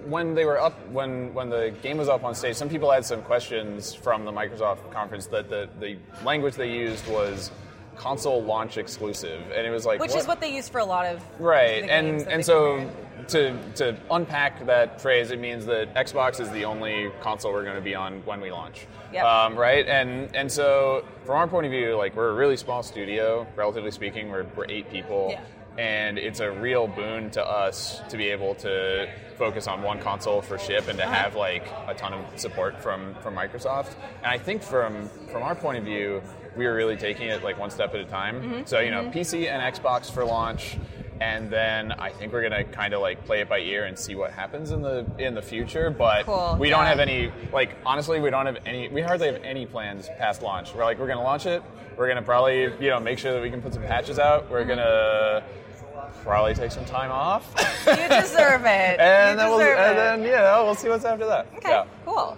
when 0.06 0.36
they 0.36 0.46
were 0.46 0.60
up, 0.60 0.88
when 0.90 1.34
when 1.34 1.50
the 1.50 1.74
game 1.82 1.98
was 1.98 2.10
up 2.10 2.24
on 2.24 2.36
stage, 2.36 2.56
some 2.56 2.70
people 2.70 2.92
had 2.92 3.06
some 3.06 3.22
questions 3.22 3.94
from 3.94 4.26
the 4.26 4.32
Microsoft 4.32 4.92
conference 4.92 5.28
that 5.28 5.50
the, 5.50 5.70
the 5.80 5.98
language 6.24 6.56
they 6.56 6.72
used 6.72 7.08
was 7.08 7.52
console 7.96 8.44
launch 8.44 8.78
exclusive, 8.78 9.42
and 9.54 9.66
it 9.66 9.72
was 9.72 9.86
like 9.86 10.00
Which 10.00 10.16
is 10.16 10.28
what 10.28 10.42
they 10.42 10.54
use 10.54 10.68
for 10.70 10.80
a 10.80 10.86
lot 10.86 11.06
of 11.06 11.24
right 11.40 11.84
and 11.84 12.08
games 12.08 12.24
that 12.24 12.30
they 12.30 12.36
and 12.36 12.46
so. 12.46 12.90
To 13.30 13.58
to 13.74 13.98
unpack 14.12 14.66
that 14.66 15.02
phrase 15.02 15.32
it 15.32 15.40
means 15.40 15.66
that 15.66 15.94
xbox 15.96 16.40
is 16.40 16.50
the 16.52 16.66
only 16.66 17.10
console 17.22 17.52
we're 17.54 17.64
going 17.64 17.76
to 17.76 17.82
be 17.82 17.96
on 17.96 18.22
when 18.26 18.40
we 18.42 18.52
launch 18.52 18.88
Yep. 19.14 19.24
um, 19.24 19.56
right 19.58 19.88
and 19.88 20.36
and 20.36 20.52
so 20.52 21.06
from 21.26 21.36
our 21.36 21.48
point 21.48 21.66
of 21.66 21.72
view 21.72 21.96
like 21.96 22.16
we're 22.16 22.30
a 22.30 22.34
really 22.34 22.58
small 22.58 22.84
studio 22.84 23.48
relatively 23.56 23.92
speaking 23.92 24.30
we're, 24.30 24.46
we're 24.56 24.66
eight 24.70 24.90
people 24.92 25.30
Yeah. 25.32 25.42
and 25.78 26.18
it's 26.18 26.40
a 26.40 26.52
real 26.52 26.88
boon 26.88 27.30
to 27.32 27.44
us 27.46 28.02
to 28.10 28.18
be 28.18 28.30
able 28.30 28.56
to 28.56 29.08
focus 29.38 29.68
on 29.68 29.82
one 29.82 30.00
console 30.00 30.42
for 30.42 30.58
ship 30.58 30.88
and 30.88 30.98
to 31.00 31.04
Uh-huh. 31.06 31.14
have 31.14 31.36
like 31.36 31.68
a 31.88 31.94
ton 31.94 32.14
of 32.14 32.40
support 32.40 32.82
from 32.82 33.16
from 33.16 33.36
Microsoft. 33.36 33.94
And 34.24 34.28
I 34.28 34.38
think 34.38 34.62
from 34.64 35.10
from 35.32 35.44
our 35.44 35.56
point 35.56 35.78
of 35.78 35.84
view, 35.84 36.22
we 36.56 36.66
were 36.66 36.74
really 36.74 36.96
taking 36.96 37.28
it 37.28 37.44
like 37.44 37.60
one 37.60 37.70
step 37.70 37.94
at 37.94 38.00
a 38.00 38.06
time. 38.06 38.36
Mm-hmm. 38.42 38.62
So 38.66 38.80
you 38.80 38.92
know, 38.92 39.04
PC 39.12 39.50
and 39.50 39.62
Xbox 39.76 40.10
for 40.10 40.24
launch. 40.24 40.78
And 41.22 41.50
then 41.50 41.92
I 41.94 42.10
think 42.10 42.34
we're 42.34 42.42
gonna 42.42 42.64
kind 42.64 42.94
of 42.94 43.02
like 43.02 43.26
play 43.26 43.42
it 43.42 43.50
by 43.50 43.60
ear 43.60 43.86
and 43.86 43.98
see 43.98 44.16
what 44.16 44.32
happens 44.32 44.72
in 44.72 44.82
the 44.82 45.06
in 45.18 45.34
the 45.34 45.42
future. 45.42 45.90
But 45.90 46.26
Cool, 46.26 46.58
we 46.60 46.70
don't 46.70 46.86
have 46.86 47.00
any 47.00 47.32
like 47.54 47.76
honestly, 47.86 48.20
we 48.20 48.30
don't 48.30 48.46
have 48.46 48.58
any. 48.66 48.90
We 48.90 49.02
hardly 49.02 49.28
have 49.28 49.42
any 49.44 49.66
plans 49.66 50.10
past 50.18 50.42
launch. 50.42 50.74
We're 50.74 50.84
like 50.84 51.00
we're 51.00 51.08
gonna 51.08 51.24
launch 51.24 51.46
it. 51.46 51.64
We're 51.98 52.08
gonna 52.08 52.22
probably 52.22 52.64
you 52.64 52.90
know 52.90 53.00
make 53.00 53.20
sure 53.20 53.34
that 53.34 53.42
we 53.42 53.50
can 53.50 53.62
put 53.62 53.74
some 53.74 53.84
patches 53.84 54.20
out. 54.20 54.50
We're 54.50 54.62
mm-hmm. 54.62 54.70
gonna 54.70 55.44
probably 56.24 56.54
take 56.54 56.72
some 56.72 56.86
time 56.86 57.12
off. 57.12 57.48
You 57.88 57.96
deserve 57.96 58.62
it. 58.62 58.66
and 59.00 59.32
you 59.32 59.38
then 59.38 59.50
we'll 59.50 59.62
and 59.62 59.92
it. 59.92 59.96
then 59.96 60.24
you 60.24 60.32
know 60.32 60.64
we'll 60.66 60.76
see 60.76 60.90
what's 60.90 61.06
after 61.06 61.26
that. 61.28 61.48
okay, 61.58 61.70
Yeah. 61.70 61.86
cool. 62.06 62.38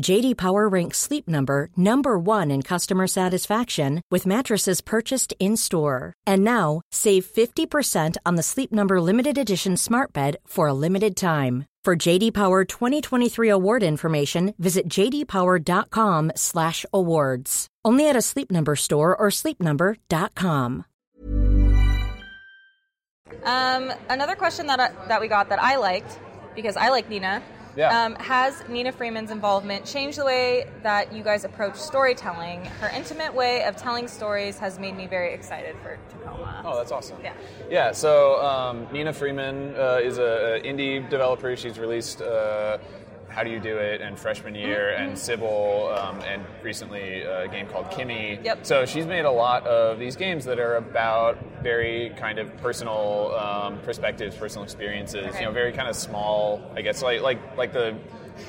JD 0.00 0.36
Power 0.36 0.68
ranks 0.68 0.98
Sleep 0.98 1.28
Number 1.28 1.68
number 1.76 2.18
1 2.18 2.50
in 2.50 2.62
customer 2.62 3.06
satisfaction 3.06 4.00
with 4.10 4.26
mattresses 4.26 4.80
purchased 4.80 5.34
in-store. 5.38 6.14
And 6.26 6.42
now, 6.44 6.80
save 6.92 7.26
50% 7.26 8.16
on 8.24 8.36
the 8.36 8.42
Sleep 8.42 8.72
Number 8.72 8.98
limited 9.00 9.36
edition 9.36 9.76
Smart 9.76 10.12
Bed 10.12 10.36
for 10.46 10.68
a 10.68 10.74
limited 10.74 11.16
time. 11.16 11.66
For 11.84 11.96
JD 11.96 12.34
Power 12.34 12.64
2023 12.64 13.48
award 13.48 13.82
information, 13.82 14.54
visit 14.58 14.88
jdpower.com/awards. 14.88 17.66
Only 17.84 18.08
at 18.08 18.16
a 18.16 18.22
Sleep 18.22 18.50
Number 18.50 18.76
store 18.76 19.16
or 19.16 19.30
sleepnumber.com. 19.30 20.84
Um, 23.44 23.92
another 24.08 24.34
question 24.34 24.66
that 24.66 24.80
I, 24.80 24.90
that 25.08 25.20
we 25.20 25.28
got 25.28 25.48
that 25.48 25.62
I 25.62 25.76
liked 25.76 26.18
because 26.54 26.76
I 26.76 26.90
like 26.90 27.08
Nina. 27.08 27.42
Yeah. 27.76 28.04
Um, 28.04 28.14
has 28.16 28.62
Nina 28.68 28.92
Freeman's 28.92 29.30
involvement 29.30 29.84
changed 29.84 30.18
the 30.18 30.24
way 30.24 30.66
that 30.82 31.12
you 31.12 31.22
guys 31.22 31.44
approach 31.44 31.76
storytelling? 31.76 32.64
Her 32.80 32.88
intimate 32.88 33.34
way 33.34 33.64
of 33.64 33.76
telling 33.76 34.08
stories 34.08 34.58
has 34.58 34.78
made 34.78 34.96
me 34.96 35.06
very 35.06 35.32
excited 35.32 35.76
for 35.82 35.98
Tacoma. 36.10 36.62
Oh, 36.64 36.76
that's 36.76 36.92
awesome. 36.92 37.18
Yeah. 37.22 37.34
Yeah. 37.70 37.92
So 37.92 38.42
um, 38.44 38.86
Nina 38.92 39.12
Freeman 39.12 39.74
uh, 39.76 40.00
is 40.02 40.18
a, 40.18 40.56
a 40.56 40.60
indie 40.62 41.08
developer. 41.08 41.56
She's 41.56 41.78
released 41.78 42.20
uh, 42.20 42.78
How 43.38 43.44
Do 43.44 43.50
You 43.50 43.60
Do 43.60 43.76
It 43.78 44.00
and 44.00 44.18
Freshman 44.18 44.56
Year 44.56 44.92
Mm-hmm. 44.96 45.10
and 45.10 45.16
Cibele, 45.16 45.96
um, 45.96 46.20
and 46.22 46.44
recently 46.60 47.22
a 47.22 47.46
game 47.46 47.68
called 47.68 47.86
Kimmy. 47.88 48.44
Yep. 48.44 48.66
So 48.66 48.84
she's 48.84 49.06
made 49.06 49.24
a 49.26 49.30
lot 49.30 49.64
of 49.64 50.00
these 50.00 50.16
games 50.16 50.44
that 50.46 50.58
are 50.58 50.74
about 50.74 51.38
very 51.62 52.10
kind 52.18 52.40
of 52.40 52.56
personal 52.56 53.32
um, 53.36 53.78
perspectives, 53.84 54.34
personal 54.34 54.64
experiences. 54.64 55.24
Okay. 55.28 55.38
You 55.38 55.44
know, 55.46 55.52
very 55.52 55.70
kind 55.70 55.88
of 55.88 55.94
small. 55.94 56.60
I 56.74 56.82
guess 56.82 57.00
like 57.00 57.20
like 57.22 57.38
like 57.56 57.72
the 57.72 57.96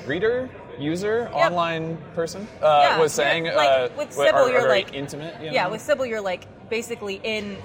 reader. 0.06 0.50
User, 0.78 1.28
online 1.34 1.98
person, 2.14 2.48
uh, 2.62 2.80
Yeah, 2.82 2.98
was 2.98 3.16
you're- 3.18 3.28
saying, 3.30 3.44
like, 3.44 3.68
uh, 3.68 3.88
with 3.98 4.18
are- 4.18 4.24
Cibele, 4.24 4.32
are 4.34 4.50
you're 4.50 4.60
very 4.62 4.72
like- 4.82 4.94
intimate. 4.94 5.34
You 5.42 5.50
Yeah, 5.50 5.68
with 5.68 5.82
Cibele, 5.82 6.08
you're 6.08 6.22
like 6.22 6.46
basically 6.70 7.20
in 7.22 7.58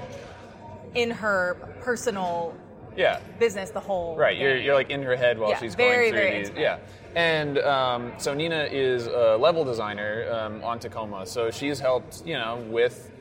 in 0.96 1.12
her 1.12 1.56
personal 1.82 2.54
yeah, 2.98 3.20
business 3.40 3.70
the 3.70 3.80
whole 3.80 4.18
Right, 4.18 4.38
you're, 4.38 4.58
you're 4.58 4.74
like 4.74 4.90
in 4.90 5.02
her 5.04 5.16
head 5.16 5.38
while 5.40 5.50
Yeah, 5.52 5.60
she's 5.60 5.76
very, 5.76 6.10
going 6.10 6.12
through 6.12 6.20
very 6.20 6.38
these. 6.40 6.48
intimate. 6.50 6.62
Yeah, 6.62 6.78
and 7.16 7.58
um, 7.60 8.14
so 8.18 8.34
Nina 8.34 8.68
is 8.72 9.08
a 9.08 9.38
level 9.38 9.64
designer 9.64 10.28
um, 10.32 10.64
on 10.64 10.80
Tacoma, 10.80 11.26
so 11.26 11.50
she's 11.52 11.80
helped 11.80 12.24
you 12.26 12.34
know 12.34 12.64
with 12.70 13.12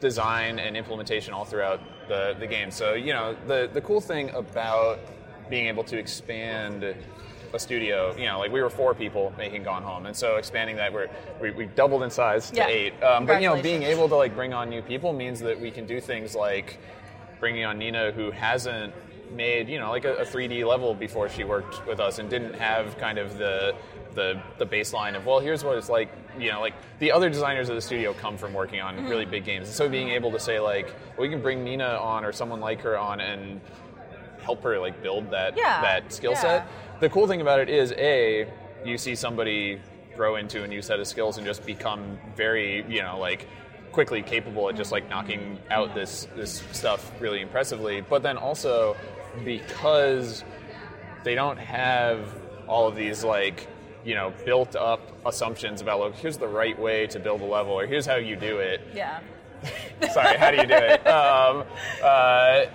design 0.00 0.58
and 0.58 0.76
implementation 0.76 1.34
all 1.34 1.44
throughout 1.44 1.80
the, 2.08 2.34
the 2.38 2.46
game. 2.46 2.70
So 2.70 2.94
you 2.94 3.12
know 3.12 3.36
the 3.46 3.68
the 3.72 3.80
cool 3.80 4.00
thing 4.00 4.30
about 4.30 4.98
being 5.48 5.66
able 5.66 5.84
to 5.84 5.98
expand 5.98 6.94
a 7.52 7.58
studio, 7.58 8.14
you 8.16 8.26
know, 8.26 8.38
like 8.38 8.52
we 8.52 8.62
were 8.62 8.70
four 8.70 8.94
people 8.94 9.32
making 9.36 9.64
Gone 9.64 9.82
Home, 9.82 10.06
and 10.06 10.14
so 10.14 10.36
expanding 10.36 10.76
that, 10.76 10.92
we're, 10.92 11.08
we 11.40 11.50
we 11.50 11.66
doubled 11.66 12.02
in 12.04 12.10
size 12.10 12.50
to 12.50 12.56
Yeah. 12.56 12.68
eight. 12.68 13.02
Um, 13.02 13.26
but 13.26 13.42
you 13.42 13.48
know, 13.48 13.60
being 13.60 13.82
able 13.82 14.08
to 14.08 14.14
like 14.16 14.34
bring 14.36 14.52
on 14.52 14.68
new 14.70 14.82
people 14.82 15.12
means 15.12 15.40
that 15.40 15.58
we 15.60 15.70
can 15.72 15.86
do 15.86 16.00
things 16.00 16.36
like 16.36 16.78
bringing 17.40 17.64
on 17.64 17.78
Nina, 17.78 18.12
who 18.12 18.30
hasn't 18.30 18.94
made 19.32 19.68
you 19.68 19.78
know 19.78 19.90
like 19.90 20.04
a, 20.04 20.14
a 20.16 20.24
3D 20.24 20.66
level 20.66 20.94
before 20.94 21.28
she 21.28 21.44
worked 21.44 21.86
with 21.86 22.00
us, 22.00 22.18
and 22.18 22.28
didn't 22.30 22.54
have 22.54 22.96
kind 22.98 23.18
of 23.18 23.38
the 23.38 23.74
the 24.14 24.40
the 24.58 24.66
baseline 24.66 25.16
of 25.16 25.26
well, 25.26 25.40
here's 25.40 25.64
what 25.64 25.76
it's 25.76 25.88
like. 25.88 26.10
You 26.38 26.52
know, 26.52 26.60
like 26.60 26.74
the 27.00 27.10
other 27.10 27.28
designers 27.28 27.68
of 27.68 27.74
the 27.74 27.80
studio 27.80 28.14
come 28.14 28.36
from 28.38 28.54
working 28.54 28.80
on 28.80 28.94
Mm-hmm. 28.96 29.08
really 29.08 29.24
big 29.26 29.44
games, 29.44 29.66
and 29.66 29.74
so 29.76 29.88
being 29.88 30.10
able 30.10 30.30
to 30.32 30.38
say 30.38 30.60
like, 30.60 30.86
well, 31.16 31.26
we 31.26 31.28
can 31.28 31.42
bring 31.42 31.64
Nina 31.64 31.84
on 31.84 32.24
or 32.24 32.32
someone 32.32 32.60
like 32.60 32.80
her 32.82 32.96
on 32.96 33.20
and 33.20 33.60
help 34.42 34.62
her 34.62 34.78
like 34.78 35.02
build 35.02 35.30
that 35.32 35.56
Yeah, 35.56 35.80
that 35.82 36.12
skill 36.12 36.32
yeah. 36.32 36.40
set. 36.40 36.68
The 37.00 37.08
cool 37.08 37.26
thing 37.26 37.40
about 37.40 37.58
it 37.60 37.68
is 37.68 37.92
a 37.98 38.46
you 38.84 38.96
see 38.96 39.14
somebody 39.14 39.80
grow 40.16 40.36
into 40.36 40.62
a 40.62 40.66
new 40.68 40.82
set 40.82 40.98
of 41.00 41.06
skills 41.06 41.36
and 41.36 41.46
just 41.46 41.66
become 41.66 42.18
very 42.36 42.84
you 42.88 43.02
know 43.02 43.18
like 43.18 43.46
quickly 43.92 44.22
capable 44.22 44.68
at 44.68 44.76
just 44.76 44.92
like 44.92 45.08
knocking 45.10 45.58
out 45.70 45.94
this 45.94 46.28
this 46.36 46.62
stuff 46.72 47.10
really 47.20 47.40
impressively. 47.40 48.00
But 48.02 48.22
then 48.22 48.36
also 48.36 48.96
because 49.44 50.44
they 51.24 51.34
don't 51.34 51.58
have 51.58 52.34
all 52.66 52.88
of 52.88 52.96
these 52.96 53.24
like 53.24 53.68
you 54.04 54.14
know 54.14 54.32
built 54.44 54.76
up 54.76 55.00
assumptions 55.26 55.80
about 55.80 56.00
like 56.00 56.14
here's 56.14 56.38
the 56.38 56.48
right 56.48 56.78
way 56.78 57.06
to 57.06 57.18
build 57.18 57.40
a 57.40 57.44
level 57.44 57.72
or 57.72 57.86
here's 57.86 58.06
how 58.06 58.16
you 58.16 58.36
do 58.36 58.58
it 58.58 58.80
yeah. 58.94 59.20
sorry, 60.12 60.36
how 60.36 60.50
do 60.50 60.56
you 60.58 60.66
do 60.66 60.74
it? 60.74 61.06
Um, 61.10 61.64
uh, 62.02 62.66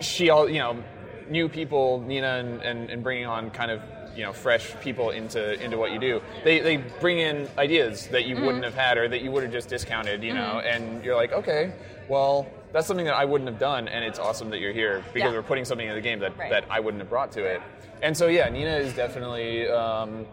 she 0.00 0.30
all 0.30 0.48
you 0.48 0.58
know, 0.58 0.82
new 1.28 1.48
people, 1.48 2.00
Nina, 2.00 2.38
and, 2.38 2.62
and, 2.62 2.90
and 2.90 3.02
bringing 3.02 3.26
on 3.26 3.50
kind 3.50 3.70
of 3.70 3.82
you 4.16 4.22
know 4.22 4.32
fresh 4.32 4.74
people 4.80 5.10
into 5.10 5.60
into 5.62 5.76
what 5.76 5.92
you 5.92 5.98
do. 5.98 6.20
They 6.42 6.60
they 6.60 6.78
bring 6.78 7.18
in 7.18 7.48
ideas 7.58 8.08
that 8.08 8.24
you 8.24 8.36
wouldn't 8.36 8.64
have 8.64 8.74
had 8.74 8.96
or 8.96 9.08
that 9.08 9.22
you 9.22 9.30
would 9.30 9.42
have 9.42 9.52
just 9.52 9.68
discounted, 9.68 10.22
you 10.22 10.34
know, 10.34 10.60
and 10.60 11.04
you're 11.04 11.16
like, 11.16 11.32
okay, 11.32 11.72
well. 12.08 12.46
That's 12.74 12.88
something 12.88 13.06
that 13.06 13.14
I 13.14 13.24
wouldn't 13.24 13.48
have 13.48 13.60
done, 13.60 13.86
and 13.86 14.04
it's 14.04 14.18
awesome 14.18 14.50
that 14.50 14.58
you're 14.58 14.72
here 14.72 15.04
because 15.12 15.30
Yeah. 15.30 15.36
we're 15.36 15.44
putting 15.44 15.64
something 15.64 15.86
in 15.86 15.94
the 15.94 16.00
game 16.00 16.18
that, 16.18 16.36
Right. 16.36 16.50
that 16.50 16.64
I 16.68 16.80
wouldn't 16.80 17.00
have 17.00 17.08
brought 17.08 17.30
to 17.32 17.44
it. 17.44 17.62
And 18.02 18.16
so, 18.16 18.26
yeah, 18.26 18.48
Nina 18.48 18.76
is 18.78 18.92
definitely 18.94 19.68
um, 19.68 20.26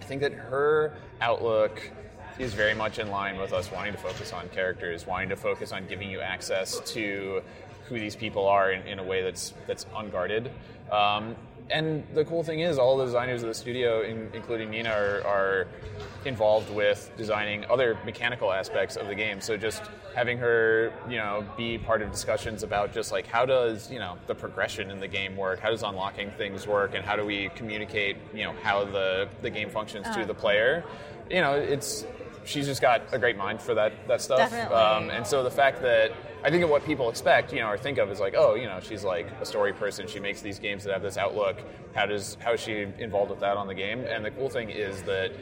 I 0.00 0.04
think 0.06 0.22
that 0.22 0.32
her 0.32 0.94
outlook 1.20 1.90
is 2.38 2.54
very 2.54 2.72
much 2.72 2.98
in 2.98 3.10
line 3.10 3.38
with 3.38 3.52
us 3.52 3.70
wanting 3.70 3.92
to 3.92 3.98
focus 3.98 4.32
on 4.32 4.48
characters, 4.48 5.06
wanting 5.06 5.28
to 5.28 5.36
focus 5.36 5.72
on 5.72 5.86
giving 5.86 6.10
you 6.10 6.22
access 6.22 6.80
to 6.94 7.42
who 7.90 7.98
these 8.00 8.16
people 8.16 8.48
are 8.48 8.72
in, 8.72 8.80
in 8.86 8.98
a 8.98 9.04
way 9.04 9.22
that's 9.22 9.52
that's 9.66 9.84
unguarded. 9.94 10.50
Um, 10.90 11.36
and 11.70 12.04
the 12.14 12.24
cool 12.24 12.42
thing 12.42 12.60
is, 12.60 12.78
all 12.78 12.96
the 12.98 13.06
designers 13.06 13.42
of 13.42 13.48
the 13.48 13.54
studio, 13.54 14.02
in, 14.02 14.30
including 14.34 14.70
Nina, 14.70 14.90
are, 14.90 15.26
are 15.26 15.66
involved 16.24 16.70
with 16.70 17.10
designing 17.16 17.64
other 17.70 17.98
mechanical 18.04 18.52
aspects 18.52 18.96
of 18.96 19.06
the 19.08 19.14
game. 19.14 19.40
So 19.40 19.56
just 19.56 19.82
having 20.14 20.36
her, 20.38 20.92
you 21.08 21.16
know, 21.16 21.46
be 21.56 21.78
part 21.78 22.02
of 22.02 22.10
discussions 22.10 22.62
about 22.62 22.92
just 22.92 23.12
like 23.12 23.26
how 23.26 23.46
does 23.46 23.90
you 23.90 23.98
know 23.98 24.18
the 24.26 24.34
progression 24.34 24.90
in 24.90 25.00
the 25.00 25.08
game 25.08 25.36
work, 25.36 25.60
how 25.60 25.70
does 25.70 25.82
unlocking 25.82 26.30
things 26.32 26.66
work, 26.66 26.94
and 26.94 27.04
how 27.04 27.16
do 27.16 27.24
we 27.24 27.48
communicate, 27.54 28.16
you 28.34 28.44
know, 28.44 28.54
how 28.62 28.84
the 28.84 29.28
the 29.40 29.50
game 29.50 29.70
functions 29.70 30.04
to 30.04 30.10
uh-huh. 30.10 30.24
the 30.26 30.34
player. 30.34 30.84
You 31.30 31.40
know, 31.40 31.54
it's 31.54 32.04
she's 32.44 32.66
just 32.66 32.80
got 32.80 33.02
a 33.12 33.18
great 33.18 33.36
mind 33.36 33.60
for 33.60 33.74
that 33.74 33.92
that 34.08 34.20
stuff. 34.20 34.38
Definitely. 34.38 34.76
Um, 34.76 35.10
and 35.10 35.26
so 35.26 35.42
the 35.42 35.50
fact 35.50 35.82
that 35.82 36.12
I 36.42 36.50
think 36.50 36.62
of 36.62 36.70
what 36.70 36.84
people 36.84 37.08
expect, 37.08 37.52
you 37.52 37.60
know, 37.60 37.68
or 37.68 37.78
think 37.78 37.98
of 37.98 38.10
is 38.10 38.20
like, 38.20 38.34
oh, 38.36 38.54
you 38.54 38.66
know, 38.66 38.78
she's 38.80 39.04
like 39.04 39.26
a 39.40 39.46
story 39.46 39.72
person. 39.72 40.06
She 40.06 40.20
makes 40.20 40.42
these 40.42 40.58
games 40.58 40.84
that 40.84 40.92
have 40.92 41.02
this 41.02 41.16
outlook. 41.16 41.58
How 41.94 42.06
does 42.06 42.36
how 42.40 42.52
is 42.52 42.60
she 42.60 42.86
involved 42.98 43.30
with 43.30 43.40
that 43.40 43.56
on 43.56 43.66
the 43.66 43.74
game? 43.74 44.00
And 44.04 44.24
the 44.24 44.30
cool 44.30 44.50
thing 44.50 44.70
is 44.70 45.02
that 45.04 45.32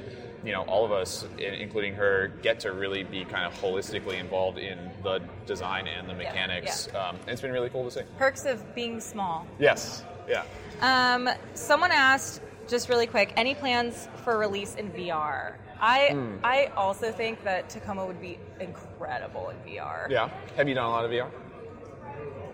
you 0.44 0.52
know 0.52 0.62
all 0.62 0.84
of 0.84 0.92
us, 0.92 1.26
including 1.38 1.94
her, 1.94 2.32
get 2.42 2.60
to 2.60 2.72
really 2.72 3.02
be 3.02 3.24
kind 3.24 3.44
of 3.44 3.54
holistically 3.60 4.18
involved 4.18 4.58
in 4.58 4.78
the 5.02 5.20
design 5.46 5.86
and 5.86 6.08
the 6.08 6.14
mechanics. 6.14 6.88
Um, 6.94 7.16
and 7.22 7.30
it's 7.30 7.40
been 7.42 7.52
really 7.52 7.70
cool 7.70 7.84
to 7.84 7.90
see. 7.90 8.02
Perks 8.18 8.44
of 8.44 8.74
being 8.74 9.00
small. 9.00 9.46
Yes. 9.58 10.04
Yeah. 10.28 10.44
Um, 10.80 11.28
someone 11.54 11.92
asked, 11.92 12.40
just 12.68 12.88
really 12.88 13.06
quick, 13.06 13.32
any 13.36 13.54
plans 13.54 14.08
for 14.24 14.38
release 14.38 14.74
in 14.76 14.90
VR? 14.90 15.54
I 15.84 16.10
Hmm. 16.12 16.36
I 16.44 16.66
also 16.76 17.10
think 17.10 17.42
that 17.44 17.68
Tacoma 17.68 18.06
would 18.06 18.20
be 18.20 18.38
incredible 18.60 19.50
in 19.50 19.56
VR. 19.68 20.06
Yeah. 20.08 20.28
Have 20.56 20.68
you 20.68 20.74
done 20.74 20.84
a 20.84 20.90
lot 20.90 21.04
of 21.04 21.10
VR? 21.10 21.26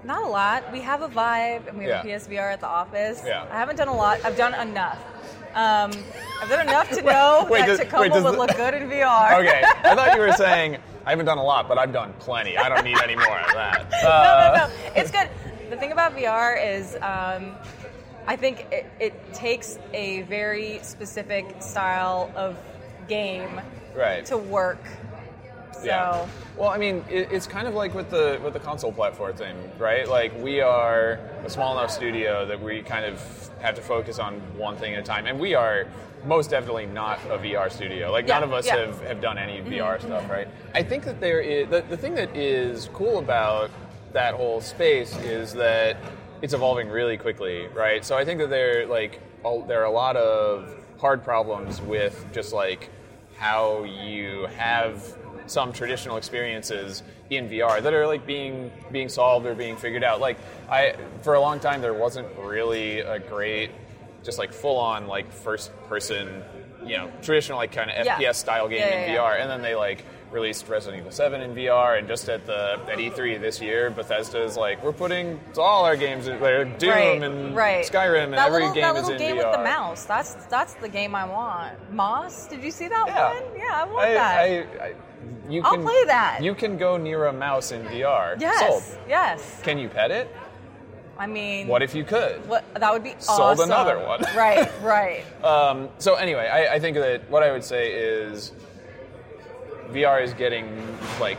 Not 0.03 0.23
a 0.23 0.27
lot. 0.29 0.73
We 0.73 0.81
have 0.81 1.03
a 1.03 1.09
Vive 1.09 1.67
and 1.69 1.77
we 1.77 1.85
have 1.85 2.05
Yeah. 2.07 2.15
a 2.15 2.19
PSVR 2.19 2.51
at 2.53 2.61
the 2.61 2.67
office. 2.69 3.23
Yeah. 3.27 3.45
I 3.51 3.59
haven't 3.59 3.77
done 3.77 3.89
a 3.89 3.95
lot. 3.95 4.19
I've 4.25 4.37
done 4.37 4.55
enough. 4.55 4.99
Um, 5.55 5.91
I've 6.41 6.49
done 6.49 6.67
enough 6.69 6.89
to 6.91 7.03
know 7.13 7.47
wait, 7.51 7.61
that 7.61 7.67
does- 7.67 7.79
Tacoma 7.81 8.03
wait, 8.03 8.13
does 8.13 8.25
would 8.25 8.39
look 8.39 8.57
good 8.57 8.75
in 8.75 8.89
VR. 8.89 9.33
Okay. 9.41 9.63
I 9.85 9.95
thought 9.95 10.15
you 10.15 10.21
were 10.21 10.33
saying 10.47 10.79
I 11.05 11.11
haven't 11.11 11.27
done 11.27 11.39
a 11.39 11.45
lot, 11.45 11.69
but 11.69 11.77
I've 11.79 11.93
done 11.93 12.15
plenty. 12.21 12.57
I 12.57 12.69
don't 12.71 12.85
need 12.85 12.99
any 13.03 13.17
more 13.17 13.39
of 13.41 13.53
that. 13.53 13.91
no, 14.03 14.09
Uh, 14.09 14.53
no, 14.57 14.67
no. 14.69 14.93
It's 14.97 15.11
good. 15.11 15.29
The 15.69 15.77
thing 15.77 15.93
about 15.93 16.17
VR 16.17 16.57
is, 16.57 16.95
um, 17.03 17.55
I 18.27 18.37
think 18.37 18.67
it, 18.73 18.87
it 19.01 19.35
takes 19.35 19.79
a 19.93 20.23
very 20.23 20.79
specific 20.83 21.57
style 21.61 22.31
of 22.37 22.57
game 23.09 23.61
Right. 23.95 24.25
to 24.27 24.37
work 24.37 24.83
So 25.73 25.85
Yeah. 25.85 26.27
Well, 26.57 26.71
I 26.71 26.79
mean, 26.79 27.05
it, 27.09 27.29
it's 27.31 27.47
kind 27.47 27.69
of 27.69 27.75
like 27.75 27.95
with 27.95 28.11
the 28.11 28.41
with 28.43 28.53
the 28.53 28.61
console 28.61 28.93
platform 28.93 29.37
thing, 29.37 29.57
right? 29.79 30.09
Like 30.09 30.33
we 30.43 30.61
are 30.61 31.21
a 31.45 31.51
small 31.51 31.79
enough 31.79 31.91
studio 31.91 32.45
that 32.47 32.61
we 32.61 32.83
kind 32.83 33.05
of 33.05 33.51
have 33.61 33.75
to 33.77 33.81
focus 33.81 34.19
on 34.19 34.35
one 34.57 34.77
thing 34.77 34.95
at 34.95 35.01
a 35.01 35.03
time, 35.03 35.27
and 35.27 35.39
we 35.39 35.55
are 35.55 35.87
most 36.27 36.51
definitely 36.51 36.87
not 36.87 37.19
a 37.31 37.39
VR 37.39 37.71
studio. 37.71 38.11
Like 38.11 38.27
none 38.27 38.43
of 38.43 38.53
us 38.53 38.67
yeah. 38.67 38.77
have, 38.77 39.01
have 39.03 39.21
done 39.21 39.39
any 39.39 39.61
VR 39.61 39.97
mm-hmm, 39.97 40.07
stuff, 40.07 40.23
mm-hmm. 40.23 40.33
right? 40.33 40.49
I 40.75 40.83
think 40.83 41.05
that 41.05 41.21
there 41.21 41.41
is 41.41 41.69
the, 41.69 41.83
the 41.89 41.97
thing 41.97 42.15
that 42.17 42.37
is 42.37 42.91
cool 42.93 43.19
about 43.19 43.71
that 44.13 44.35
whole 44.35 44.61
space 44.61 45.17
is 45.19 45.53
that 45.55 45.97
it's 46.43 46.55
evolving 46.55 46.89
really 46.89 47.17
quickly, 47.17 47.69
right? 47.69 48.05
So 48.05 48.17
I 48.17 48.25
think 48.25 48.41
that 48.41 48.51
there 48.51 48.87
like 48.87 49.21
all, 49.45 49.63
there 49.63 49.81
are 49.81 49.87
a 49.87 49.91
lot 49.91 50.17
of 50.17 50.75
hard 50.99 51.23
problems 51.23 51.81
with 51.81 52.25
just 52.33 52.53
like 52.53 52.91
how 53.39 53.85
you 53.85 54.47
have 54.57 55.17
some 55.47 55.73
traditional 55.73 56.17
experiences 56.17 57.03
in 57.31 57.49
VR 57.49 57.83
that 57.83 57.95
are 57.95 58.07
like 58.07 58.27
being 58.27 58.71
being 58.91 59.09
solved 59.09 59.47
or 59.47 59.55
being 59.55 59.77
figured 59.77 60.05
out. 60.05 60.21
Like 60.21 60.39
I 60.71 60.97
for 61.23 61.35
a 61.35 61.41
long 61.41 61.61
time 61.61 61.81
there 61.81 61.95
wasn't 61.95 62.29
really 62.39 63.01
a 63.01 63.19
great 63.19 63.71
just 64.25 64.39
like 64.39 64.53
full 64.53 64.77
on 64.77 65.07
like 65.07 65.33
first 65.33 65.71
person, 65.89 66.43
you 66.89 66.97
know, 66.97 67.11
traditional 67.23 67.59
like 67.59 67.73
kind 67.73 67.91
of 67.91 68.05
Yeah. 68.07 68.19
FPS 68.19 68.37
style 68.37 68.69
game 68.69 68.79
Yeah, 68.81 69.01
in 69.03 69.17
VR 69.17 69.41
and 69.41 69.51
then 69.51 69.63
they 69.63 69.75
like 69.75 70.05
released 70.31 70.69
Resident 70.69 71.01
Evil 71.01 71.11
7 71.11 71.41
in 71.41 71.55
VR 71.55 71.99
and 71.99 72.07
just 72.07 72.29
at 72.29 72.45
the 72.45 72.79
at 72.91 72.99
E3 72.99 73.41
this 73.41 73.61
year 73.63 73.89
Bethesda 73.91 74.43
is 74.43 74.57
like 74.59 74.83
we're 74.85 74.93
putting 74.93 75.41
all 75.57 75.85
our 75.85 75.97
games 75.97 76.29
in 76.29 76.39
there 76.41 76.65
Doom 76.67 76.91
right, 76.91 77.23
and 77.23 77.57
right. 77.57 77.85
Skyrim 77.87 78.25
and 78.25 78.33
that 78.35 78.49
every 78.49 78.61
little, 78.61 78.75
game 78.75 78.83
that 78.83 78.97
is 78.97 79.03
little 79.09 79.13
in 79.13 79.19
game 79.19 79.37
VR. 79.37 79.49
with 79.49 79.57
the 79.57 79.65
mouse. 79.65 80.05
That's 80.05 80.35
that's 80.47 80.75
the 80.75 80.89
game 80.89 81.15
I 81.15 81.25
want. 81.25 81.93
Moss? 81.93 82.47
Did 82.49 82.63
you 82.63 82.71
see 82.71 82.89
that 82.89 83.05
Yeah. 83.07 83.33
one? 83.33 83.43
Yeah, 83.57 83.65
I 83.73 83.85
want 83.85 84.07
I, 84.07 84.15
that. 84.15 84.39
I, 84.39 84.45
I, 84.89 84.95
you 85.49 85.63
I'll 85.65 85.73
can, 85.77 85.83
play 85.83 86.05
that. 86.05 86.41
You 86.43 86.55
can 86.55 86.77
go 86.77 86.97
near 86.99 87.27
a 87.27 87.33
mouse 87.33 87.73
in 87.73 87.83
VR. 87.85 88.39
yes, 88.39 88.59
Sold. 88.67 88.99
yes. 89.09 89.61
Can 89.63 89.79
you 89.79 89.89
pet 89.89 90.11
it? 90.11 90.35
I 91.19 91.27
mean, 91.27 91.67
What 91.67 91.83
if 91.83 91.95
you 91.95 92.05
could? 92.05 92.47
What 92.49 92.65
that 92.75 92.93
would 92.93 93.03
be 93.03 93.15
Sold 93.19 93.41
awesome. 93.41 93.71
another 93.71 93.99
one. 93.99 94.21
right, 94.37 94.71
right. 94.83 95.25
Um, 95.45 95.89
so 95.99 96.15
anyway, 96.15 96.49
I, 96.49 96.75
I 96.75 96.79
think 96.79 96.97
that 96.97 97.29
what 97.31 97.43
I 97.43 97.53
would 97.53 97.65
say 97.65 97.93
is 97.93 98.53
VR 99.91 100.23
is 100.23 100.33
getting 100.35 100.67
like 101.21 101.39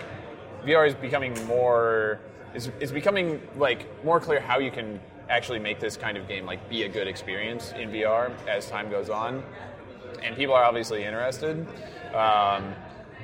VR 0.66 0.88
is 0.88 0.96
becoming 0.96 1.34
more 1.46 2.20
is, 2.54 2.72
is 2.80 2.92
becoming 2.92 3.42
like 3.58 3.88
more 4.04 4.20
clear 4.20 4.40
how 4.40 4.60
you 4.60 4.72
can 4.72 5.00
actually 5.30 5.60
make 5.60 5.80
this 5.80 5.96
kind 5.96 6.18
of 6.18 6.28
game 6.28 6.46
like 6.46 6.68
be 6.70 6.84
a 6.84 6.90
good 6.90 7.08
experience 7.08 7.72
in 7.78 7.90
VR 7.92 8.32
as 8.48 8.68
time 8.70 8.90
goes 8.90 9.10
on, 9.10 9.44
and 10.24 10.36
people 10.36 10.56
are 10.56 10.64
obviously 10.64 11.04
interested. 11.04 11.66
Um, 12.16 12.74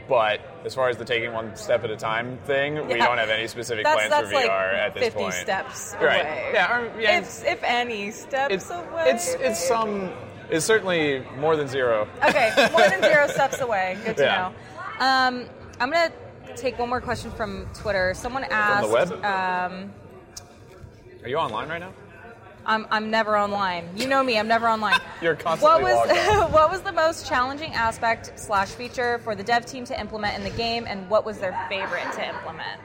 but 0.07 0.39
as 0.65 0.73
far 0.75 0.89
as 0.89 0.97
the 0.97 1.05
taking 1.05 1.33
one 1.33 1.55
step 1.55 1.83
at 1.83 1.89
a 1.91 1.97
time 1.97 2.37
thing, 2.45 2.87
we 2.87 2.95
don't 2.95 3.17
have 3.17 3.29
any 3.29 3.47
specific 3.47 3.83
That's 3.83 3.95
plans 4.07 4.11
that's 4.11 4.27
for 4.29 4.35
VR 4.35 4.73
like 4.73 4.81
at 4.81 4.93
this 4.93 5.03
50 5.05 5.19
point. 5.19 5.33
steps 5.33 5.95
Right. 6.01 6.21
away. 6.21 6.51
Yeah, 6.53 6.77
or- 6.79 7.01
yeah, 7.01 7.19
If, 7.19 7.45
if 7.45 7.63
any 7.63 8.11
steps 8.11 8.53
it's 8.53 8.69
away. 8.69 9.03
it's 9.09 9.33
it's 9.35 9.67
some 9.67 10.11
it's 10.49 10.63
certainly 10.65 11.25
more 11.37 11.55
than 11.55 11.67
zero. 11.67 12.07
Okay, 12.23 12.51
more 12.71 12.87
than 12.87 13.01
zero 13.01 13.27
steps 13.29 13.61
away. 13.61 13.97
Good 14.05 14.17
to 14.17 14.23
Yeah. 14.23 14.51
know. 14.99 15.05
Um, 15.05 15.49
I'm 15.79 15.89
gonna 15.91 16.11
take 16.55 16.77
one 16.79 16.89
more 16.89 17.01
question 17.01 17.31
from 17.31 17.67
Twitter. 17.73 18.13
Someone 18.15 18.43
asked. 18.45 18.89
web? 18.89 19.11
Um, 19.25 19.91
Are 21.23 21.27
you 21.29 21.37
online 21.37 21.67
right 21.69 21.79
now? 21.79 21.91
I'm, 22.65 22.87
I'm 22.89 23.09
never 23.09 23.37
online. 23.37 23.89
You 23.95 24.07
know 24.07 24.23
me. 24.23 24.39
I'm 24.39 24.47
never 24.47 24.67
online. 24.67 24.99
You're 25.21 25.35
constantly 25.35 25.83
what 25.83 26.07
was 26.07 26.51
what 26.53 26.71
was 26.71 26.81
the 26.81 26.91
most 26.91 27.27
challenging 27.27 27.73
aspect 27.73 28.39
slash 28.39 28.69
feature 28.69 29.19
for 29.19 29.35
the 29.35 29.43
dev 29.43 29.65
team 29.65 29.85
to 29.85 29.99
implement 29.99 30.37
in 30.37 30.43
the 30.43 30.55
game, 30.57 30.85
and 30.87 31.09
what 31.09 31.25
was 31.25 31.37
their 31.39 31.57
favorite 31.69 32.11
to 32.13 32.27
implement? 32.27 32.81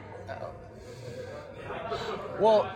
Well, 2.39 2.73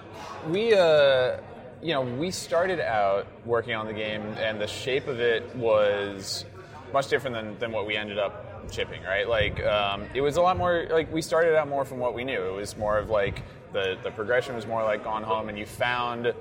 we, 0.48 0.74
uh, 0.74 1.38
you 1.82 1.94
know, 1.94 2.02
we 2.02 2.32
started 2.32 2.80
out 2.80 3.28
working 3.46 3.74
on 3.74 3.88
the 3.88 3.94
game, 3.94 4.22
and 4.38 4.60
the 4.60 4.68
shape 4.68 5.08
of 5.08 5.20
it 5.20 5.56
was 5.56 6.46
much 6.94 7.08
different 7.08 7.36
than, 7.36 7.58
than 7.60 7.72
what 7.72 7.88
we 7.88 7.96
ended 7.96 8.20
up 8.20 8.72
shipping, 8.72 9.02
right? 9.04 9.28
Like, 9.28 9.64
um, 9.64 10.06
it 10.14 10.22
was 10.22 10.38
a 10.38 10.42
lot 10.42 10.58
more, 10.58 10.88
like, 10.92 11.12
we 11.12 11.22
started 11.22 11.56
out 11.56 11.68
more 11.68 11.86
from 11.86 12.00
what 12.00 12.14
we 12.14 12.24
knew. 12.24 12.44
It 12.44 12.54
was 12.54 12.78
more 12.78 12.98
of 12.98 13.10
like, 13.10 13.44
the, 13.74 13.98
the 14.04 14.12
progression 14.12 14.56
was 14.56 14.66
more 14.66 14.84
like 14.84 15.04
Gone 15.04 15.24
Home, 15.24 15.50
and 15.50 15.58
you 15.58 15.66
found 15.66 16.34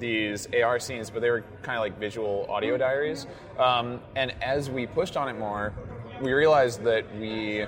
these 0.00 0.48
AR 0.54 0.80
scenes, 0.80 1.10
but 1.10 1.20
they 1.22 1.30
were 1.30 1.44
kind 1.62 1.76
of 1.76 1.82
like 1.82 1.98
visual 1.98 2.46
audio 2.48 2.76
diaries. 2.76 3.26
Um, 3.58 4.00
and 4.16 4.32
as 4.42 4.68
we 4.70 4.86
pushed 4.86 5.16
on 5.16 5.28
it 5.28 5.38
more, 5.38 5.72
we 6.20 6.32
realized 6.32 6.82
that 6.84 7.04
we 7.16 7.66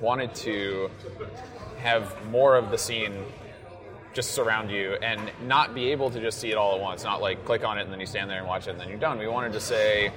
wanted 0.00 0.34
to 0.34 0.90
have 1.78 2.14
more 2.30 2.56
of 2.56 2.70
the 2.70 2.78
scene 2.78 3.24
just 4.14 4.32
surround 4.32 4.70
you 4.70 4.92
and 5.02 5.20
not 5.46 5.74
be 5.74 5.90
able 5.90 6.10
to 6.10 6.20
just 6.20 6.38
see 6.38 6.50
it 6.50 6.56
all 6.56 6.74
at 6.74 6.80
once. 6.80 7.02
Not 7.02 7.22
like 7.22 7.44
click 7.44 7.64
on 7.64 7.78
it 7.78 7.82
and 7.82 7.92
then 7.92 7.98
you 7.98 8.06
stand 8.06 8.30
there 8.30 8.38
and 8.38 8.46
watch 8.46 8.66
it 8.66 8.70
and 8.72 8.80
then 8.80 8.88
you're 8.88 8.98
done. 8.98 9.18
We 9.18 9.26
wanted 9.26 9.52
to 9.54 9.60
say 9.60 10.12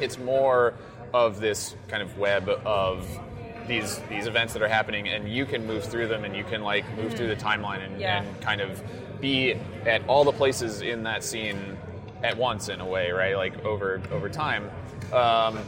it's 0.00 0.18
more 0.18 0.74
of 1.14 1.40
this 1.40 1.74
kind 1.88 2.02
of 2.02 2.16
web 2.18 2.48
of 2.48 3.06
these 3.66 3.98
these 4.08 4.26
events 4.26 4.52
that 4.52 4.62
are 4.62 4.68
happening 4.68 5.08
and 5.08 5.28
you 5.28 5.46
can 5.46 5.66
move 5.66 5.84
through 5.84 6.08
them 6.08 6.24
and 6.24 6.36
you 6.36 6.44
can 6.44 6.62
like 6.62 6.84
move 6.96 7.14
through 7.14 7.28
the 7.28 7.36
timeline 7.36 7.84
and, 7.84 8.00
Yeah. 8.00 8.22
and 8.22 8.40
kind 8.40 8.60
of 8.60 8.82
be 9.20 9.54
at 9.86 10.06
all 10.06 10.24
the 10.24 10.32
places 10.32 10.82
in 10.82 11.02
that 11.04 11.22
scene 11.24 11.76
at 12.22 12.36
once 12.36 12.68
in 12.68 12.80
a 12.80 12.86
way, 12.86 13.10
right? 13.10 13.36
Like 13.36 13.64
over 13.64 14.00
over 14.10 14.28
time. 14.28 14.70
Um, 15.12 15.58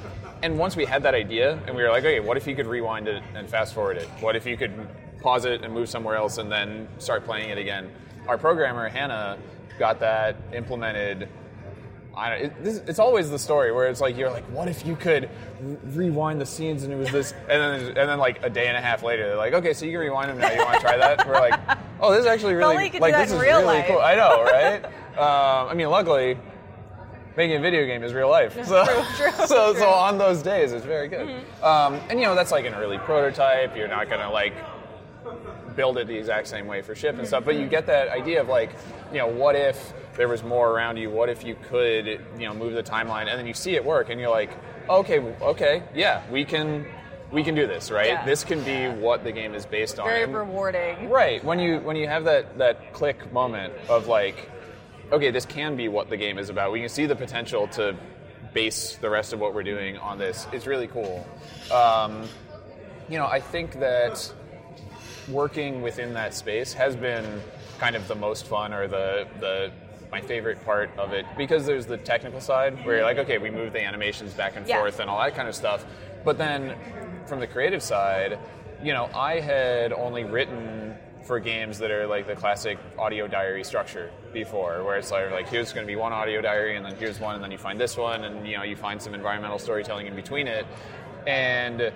and 0.43 0.59
once 0.59 0.77
we 0.77 0.85
had 0.85 1.05
that 1.05 1.15
idea, 1.15 1.59
and 1.67 1.77
we 1.77 1.83
were 1.83 1.91
like, 1.91 2.05
okay, 2.05 2.21
what 2.21 2.37
if 2.37 2.47
you 2.47 2.57
could 2.57 2.67
rewind 2.67 3.09
it 3.09 3.23
and 3.35 3.49
fast 3.49 3.75
forward 3.75 3.97
it? 3.97 4.09
What 4.21 4.35
if 4.35 4.45
you 4.45 4.57
could 4.57 4.73
pause 5.21 5.45
it 5.45 5.63
and 5.63 5.73
move 5.73 5.89
somewhere 5.89 6.17
else 6.17 6.39
and 6.39 6.51
then 6.51 6.89
start 6.99 7.25
playing 7.25 7.51
it 7.51 7.59
again? 7.59 7.91
Our 8.27 8.39
programmer 8.39 8.89
Hannah 8.89 9.39
got 9.79 10.01
that 10.01 10.37
implemented. 10.53 11.29
I 12.15 12.31
don't, 12.31 12.41
it, 12.45 12.65
this, 12.65 12.77
it's 12.87 12.99
always 12.99 13.31
the 13.31 13.39
story 13.39 13.73
where 13.73 13.89
it's 13.89 14.01
like 14.01 14.17
you're 14.17 14.31
like, 14.31 14.45
what 14.45 14.69
if 14.69 14.85
you 14.85 14.97
could 14.97 15.31
re- 15.61 15.79
rewind 15.85 16.41
the 16.41 16.47
scenes 16.47 16.83
and 16.83 16.93
it 16.93 16.97
was 16.97 17.11
this, 17.11 17.33
and 17.49 17.49
then 17.49 17.87
and 17.97 18.09
then 18.09 18.19
like 18.19 18.45
a 18.45 18.51
day 18.51 18.67
and 18.67 18.77
a 18.77 18.81
half 18.81 19.03
later, 19.03 19.29
they're 19.29 19.37
like, 19.37 19.55
okay, 19.55 19.73
so 19.73 19.87
you 19.87 19.93
can 19.93 20.01
rewind 20.01 20.31
them 20.31 20.39
now. 20.39 20.51
You 20.51 20.59
want 20.59 20.75
to 20.75 20.81
try 20.81 20.97
that? 20.99 21.27
We're 21.27 21.35
like, 21.35 21.79
oh, 22.03 22.11
this 22.11 22.21
is 22.21 22.27
actually 22.27 22.55
really 22.55 22.73
only 22.75 22.85
you 22.85 22.91
could 22.91 22.99
do 22.99 23.03
like 23.03 23.15
this 23.15 23.31
in 23.31 23.37
is 23.37 23.43
real 23.43 23.61
really 23.61 23.79
life. 23.79 23.87
cool. 23.87 23.99
I 24.01 24.15
know, 24.15 24.43
right? 24.45 24.85
um, 25.17 25.69
I 25.69 25.75
mean, 25.75 25.89
luckily, 25.89 26.37
making 27.37 27.57
a 27.57 27.61
video 27.61 27.87
game 27.87 28.03
is 28.03 28.13
real 28.13 28.29
life. 28.29 28.55
So, 28.67 28.85
True, 28.85 28.95
true, 28.95 29.07
so, 29.07 29.13
true. 29.17 29.29
Mm-hmm. 29.47 29.79
so 29.79 29.89
on 29.89 30.19
those 30.19 30.43
days, 30.43 30.73
it's 30.73 30.85
very 30.85 31.09
good. 31.09 31.29
Um, 31.63 31.95
and 32.11 32.19
you 32.21 32.27
know, 32.27 32.35
that's 32.35 32.53
like 32.53 32.67
an 32.67 32.75
early 32.75 32.99
prototype. 32.99 33.77
You're 33.77 33.89
not 33.89 34.11
gonna 34.11 34.31
like 34.31 34.53
build 35.77 35.97
it 35.97 36.07
the 36.07 36.17
exact 36.17 36.49
same 36.49 36.67
way 36.67 36.83
for 36.83 36.95
ship 36.95 37.17
and 37.19 37.27
stuff, 37.27 37.45
but 37.45 37.55
you 37.57 37.67
get 37.67 37.87
that 37.87 38.09
idea 38.09 38.41
of 38.41 38.49
like, 38.49 38.71
you 39.13 39.19
know, 39.19 39.29
what 39.29 39.55
if 39.55 39.95
there 40.17 40.29
was 40.29 40.43
more 40.43 40.71
around 40.73 40.97
you? 40.99 41.09
What 41.09 41.29
if 41.31 41.45
you 41.45 41.57
could, 41.71 42.07
you 42.07 42.47
know, 42.47 42.53
move 42.53 42.75
the 42.75 42.83
timeline, 42.83 43.29
and 43.29 43.39
then 43.39 43.47
you 43.47 43.55
see 43.55 43.75
it 43.77 43.85
work, 43.85 44.11
and 44.11 44.21
you're 44.21 44.29
like, 44.31 44.51
okay, 44.91 45.21
okay, 45.41 45.83
yeah, 45.95 46.23
we 46.31 46.45
can, 46.45 46.85
we 47.33 47.43
can 47.43 47.55
do 47.55 47.67
this, 47.67 47.91
right? 47.91 48.09
Yeah. 48.09 48.25
This 48.25 48.45
can 48.45 48.63
be 48.63 48.89
what 48.89 49.25
the 49.25 49.33
game 49.33 49.55
is 49.55 49.65
based 49.67 49.99
on. 49.99 50.07
Very 50.07 50.25
And- 50.25 50.35
rewarding. 50.37 51.09
Right. 51.09 51.43
When 51.43 51.59
you 51.59 51.79
when 51.81 51.97
you 51.97 52.07
have 52.07 52.25
that 52.25 52.59
that 52.59 52.93
click 52.93 53.33
moment 53.33 53.73
of 53.89 54.07
like, 54.07 54.51
okay, 55.11 55.31
this 55.31 55.47
can 55.47 55.75
be 55.77 55.89
what 55.89 56.11
the 56.11 56.17
game 56.17 56.39
is 56.39 56.51
about. 56.51 56.73
We 56.73 56.81
can 56.81 56.89
see 56.89 57.07
the 57.07 57.17
potential 57.17 57.67
to 57.69 57.97
base 58.53 58.97
the 58.97 59.09
rest 59.09 59.33
of 59.33 59.41
what 59.41 59.55
we're 59.55 59.63
doing 59.63 59.97
on 59.97 60.19
this. 60.19 60.47
It's 60.53 60.67
really 60.67 60.87
cool. 60.87 61.27
Um, 61.73 62.29
you 63.09 63.19
know, 63.19 63.27
I 63.27 63.41
think 63.41 63.81
that 63.81 64.31
working 65.29 65.83
within 65.83 66.15
that 66.15 66.35
space 66.35 66.73
has 66.75 66.97
been 66.97 67.41
kind 67.79 67.97
of 67.97 68.07
the 68.09 68.15
most 68.15 68.47
fun 68.47 68.73
or 68.75 68.87
the 68.89 69.27
the 69.41 69.73
my 70.11 70.21
favorite 70.21 70.63
part 70.67 70.91
of 70.99 71.15
it 71.15 71.25
because 71.39 71.65
there's 71.65 71.87
the 71.87 71.97
technical 71.97 72.39
side 72.41 72.85
where 72.85 72.97
you're 72.97 73.05
like, 73.05 73.17
okay, 73.17 73.39
we 73.39 73.49
move 73.49 73.73
the 73.73 73.81
animations 73.83 74.35
back 74.35 74.57
and 74.57 74.69
Yeah. 74.69 74.79
forth 74.81 75.01
and 75.01 75.09
all 75.09 75.19
that 75.23 75.35
kind 75.35 75.49
of 75.49 75.55
stuff. 75.55 75.87
But 76.23 76.37
then 76.37 76.77
from 77.27 77.41
the 77.41 77.47
creative 77.47 77.83
side, 77.83 78.39
you 78.83 78.93
know, 78.93 79.09
I 79.15 79.41
had 79.41 79.93
only 79.93 80.25
written 80.25 80.97
for 81.25 81.39
games 81.39 81.79
that 81.79 81.91
are 81.91 82.07
like 82.07 82.27
the 82.27 82.35
classic 82.35 82.79
audio 82.99 83.29
diary 83.29 83.65
structure 83.65 84.11
before, 84.33 84.83
where 84.83 84.97
it's 84.97 85.11
like, 85.11 85.31
like 85.31 85.49
here's 85.49 85.73
going 85.73 85.87
to 85.87 85.91
be 85.91 85.97
one 85.97 86.13
audio 86.13 86.41
diary, 86.41 86.77
and 86.77 86.85
then 86.85 86.97
here's 86.97 87.21
one, 87.21 87.35
and 87.35 87.45
then 87.45 87.53
you 87.53 87.59
find 87.59 87.81
this 87.81 87.97
one, 87.97 88.25
and 88.25 88.47
you 88.47 88.57
know 88.57 88.65
you 88.65 88.77
find 88.77 89.01
some 89.01 89.15
environmental 89.15 89.59
storytelling 89.59 90.07
in 90.07 90.17
between 90.17 90.49
it, 90.49 90.67
and 91.27 91.93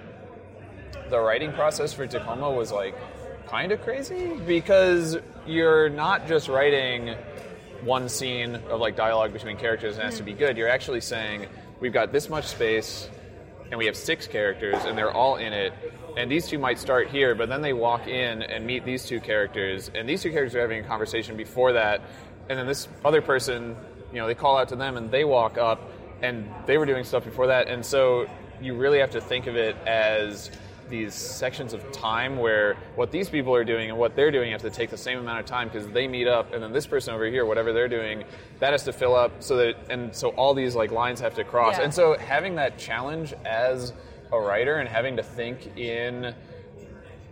the 1.11 1.21
writing 1.21 1.53
process 1.53 1.93
for 1.93 2.07
Tacoma 2.07 2.51
was 2.51 2.73
like 2.73 2.97
kind 3.47 3.73
of 3.73 3.81
crazy 3.83 4.35
because 4.47 5.17
you're 5.47 5.89
not 5.89 6.27
just 6.27 6.49
writing 6.49 7.15
one 7.83 8.09
scene 8.09 8.57
of 8.57 8.81
like 8.81 8.97
dialogue 8.97 9.33
between 9.33 9.57
characters 9.57 9.95
and 9.95 10.03
it 10.03 10.07
has 10.07 10.17
to 10.17 10.23
be 10.23 10.33
hmm. 10.33 10.39
good. 10.39 10.57
You're 10.57 10.69
actually 10.69 11.01
saying 11.01 11.47
we've 11.81 11.93
got 11.93 12.13
this 12.13 12.29
much 12.29 12.47
space 12.47 13.09
and 13.71 13.79
we 13.79 13.87
have 13.87 13.97
six 13.97 14.27
characters 14.27 14.85
and 14.85 14.97
they're 14.97 15.11
all 15.11 15.37
in 15.37 15.53
it. 15.53 15.73
And 16.17 16.31
these 16.31 16.47
two 16.47 16.59
might 16.59 16.79
start 16.79 17.09
here, 17.09 17.35
but 17.35 17.49
then 17.49 17.61
they 17.61 17.73
walk 17.73 18.07
in 18.07 18.43
and 18.43 18.67
meet 18.67 18.85
these 18.85 19.05
two 19.05 19.21
characters, 19.21 19.91
and 19.95 20.09
these 20.09 20.23
two 20.23 20.31
characters 20.31 20.55
are 20.55 20.61
having 20.61 20.85
a 20.85 20.89
conversation 20.89 21.37
before 21.37 21.73
that, 21.73 22.01
and 22.49 22.59
then 22.59 22.67
this 22.67 22.89
other 23.05 23.21
person, 23.21 23.77
you 24.13 24.19
know, 24.19 24.27
they 24.27 24.35
call 24.35 24.57
out 24.57 24.69
to 24.69 24.77
them 24.77 24.97
and 24.97 25.11
they 25.11 25.25
walk 25.25 25.59
up, 25.59 25.91
and 26.23 26.49
they 26.65 26.79
were 26.79 26.87
doing 26.87 27.05
stuff 27.05 27.25
before 27.25 27.49
that, 27.49 27.69
and 27.69 27.85
so 27.85 28.27
you 28.63 28.75
really 28.75 28.99
have 29.01 29.11
to 29.11 29.21
think 29.21 29.47
of 29.47 29.57
it 29.57 29.77
as 29.87 30.51
these 30.89 31.15
sections 31.15 31.73
of 31.73 31.91
time 31.93 32.37
where 32.39 32.75
what 32.95 33.11
these 33.11 33.29
people 33.29 33.55
are 33.55 33.65
doing 33.65 33.91
and 33.91 33.99
what 33.99 34.15
they're 34.17 34.31
doing 34.31 34.53
have 34.53 34.63
to 34.63 34.71
take 34.71 34.91
the 34.91 34.97
same 34.97 35.19
amount 35.19 35.41
of 35.41 35.47
time 35.47 35.69
because 35.69 35.87
they 35.89 36.07
meet 36.07 36.27
up, 36.29 36.53
and 36.53 36.63
then 36.63 36.73
this 36.73 36.87
person 36.87 37.15
over 37.15 37.27
here, 37.27 37.45
whatever 37.45 37.73
they're 37.73 37.89
doing, 37.89 38.25
that 38.61 38.73
has 38.73 38.85
to 38.85 38.93
fill 38.93 39.15
up 39.15 39.43
so 39.43 39.57
that 39.57 39.75
and 39.91 40.15
so 40.15 40.29
all 40.31 40.55
these 40.55 40.75
like 40.75 40.91
lines 40.93 41.21
have 41.21 41.35
to 41.35 41.45
cross, 41.45 41.77
Yeah. 41.79 41.85
and 41.85 41.95
so 41.95 42.17
having 42.19 42.55
that 42.57 42.79
challenge 42.79 43.33
as 43.45 43.93
a 44.33 44.39
writer 44.39 44.77
and 44.77 44.89
having 44.89 45.17
to 45.17 45.23
think 45.23 45.77
in 45.77 46.35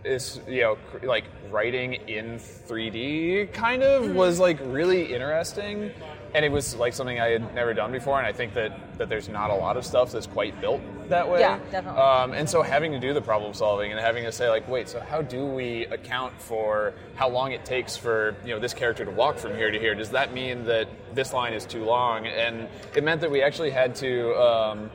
is 0.03 0.39
you 0.47 0.61
know 0.61 0.77
cr- 0.91 1.05
like 1.07 1.25
writing 1.49 1.93
in 2.07 2.37
3D 2.37 3.51
kind 3.53 3.81
of 3.83 4.03
Mm-hmm. 4.03 4.13
was 4.15 4.39
like 4.39 4.59
really 4.61 5.13
interesting 5.13 5.91
and 6.35 6.43
it 6.43 6.51
was 6.51 6.75
like 6.75 6.93
something 6.93 7.19
I 7.19 7.29
had 7.29 7.55
never 7.55 7.73
done 7.73 7.91
before 7.91 8.17
and 8.17 8.27
I 8.27 8.33
think 8.33 8.53
that 8.53 8.97
that 8.97 9.09
there's 9.09 9.29
not 9.29 9.49
a 9.49 9.55
lot 9.55 9.77
of 9.77 9.85
stuff 9.85 10.11
that's 10.11 10.27
quite 10.27 10.59
built 10.59 10.81
that 11.09 11.29
way. 11.29 11.39
Yeah, 11.39 11.59
definitely. 11.71 12.01
um, 12.01 12.33
and 12.33 12.49
so 12.49 12.61
having 12.61 12.91
to 12.91 12.99
do 12.99 13.13
the 13.13 13.21
problem 13.21 13.53
solving 13.53 13.91
and 13.91 13.99
having 13.99 14.25
to 14.25 14.31
say 14.31 14.49
like 14.49 14.67
wait 14.67 14.89
so 14.89 14.99
how 14.99 15.21
do 15.21 15.45
we 15.45 15.85
account 15.85 16.39
for 16.41 16.93
how 17.15 17.29
long 17.29 17.53
it 17.53 17.63
takes 17.63 17.95
for 17.95 18.35
you 18.43 18.53
know 18.53 18.59
this 18.59 18.73
character 18.73 19.05
to 19.05 19.11
walk 19.11 19.37
from 19.37 19.55
here 19.55 19.71
to 19.71 19.79
here? 19.79 19.95
Does 19.95 20.09
that 20.09 20.33
mean 20.33 20.65
that 20.65 20.89
this 21.15 21.33
line 21.33 21.53
is 21.53 21.65
too 21.65 21.85
long? 21.85 22.27
And 22.27 22.67
it 22.95 23.03
meant 23.03 23.21
that 23.21 23.31
we 23.31 23.41
actually 23.41 23.71
had 23.71 23.95
to 23.95 24.35
um, 24.35 24.91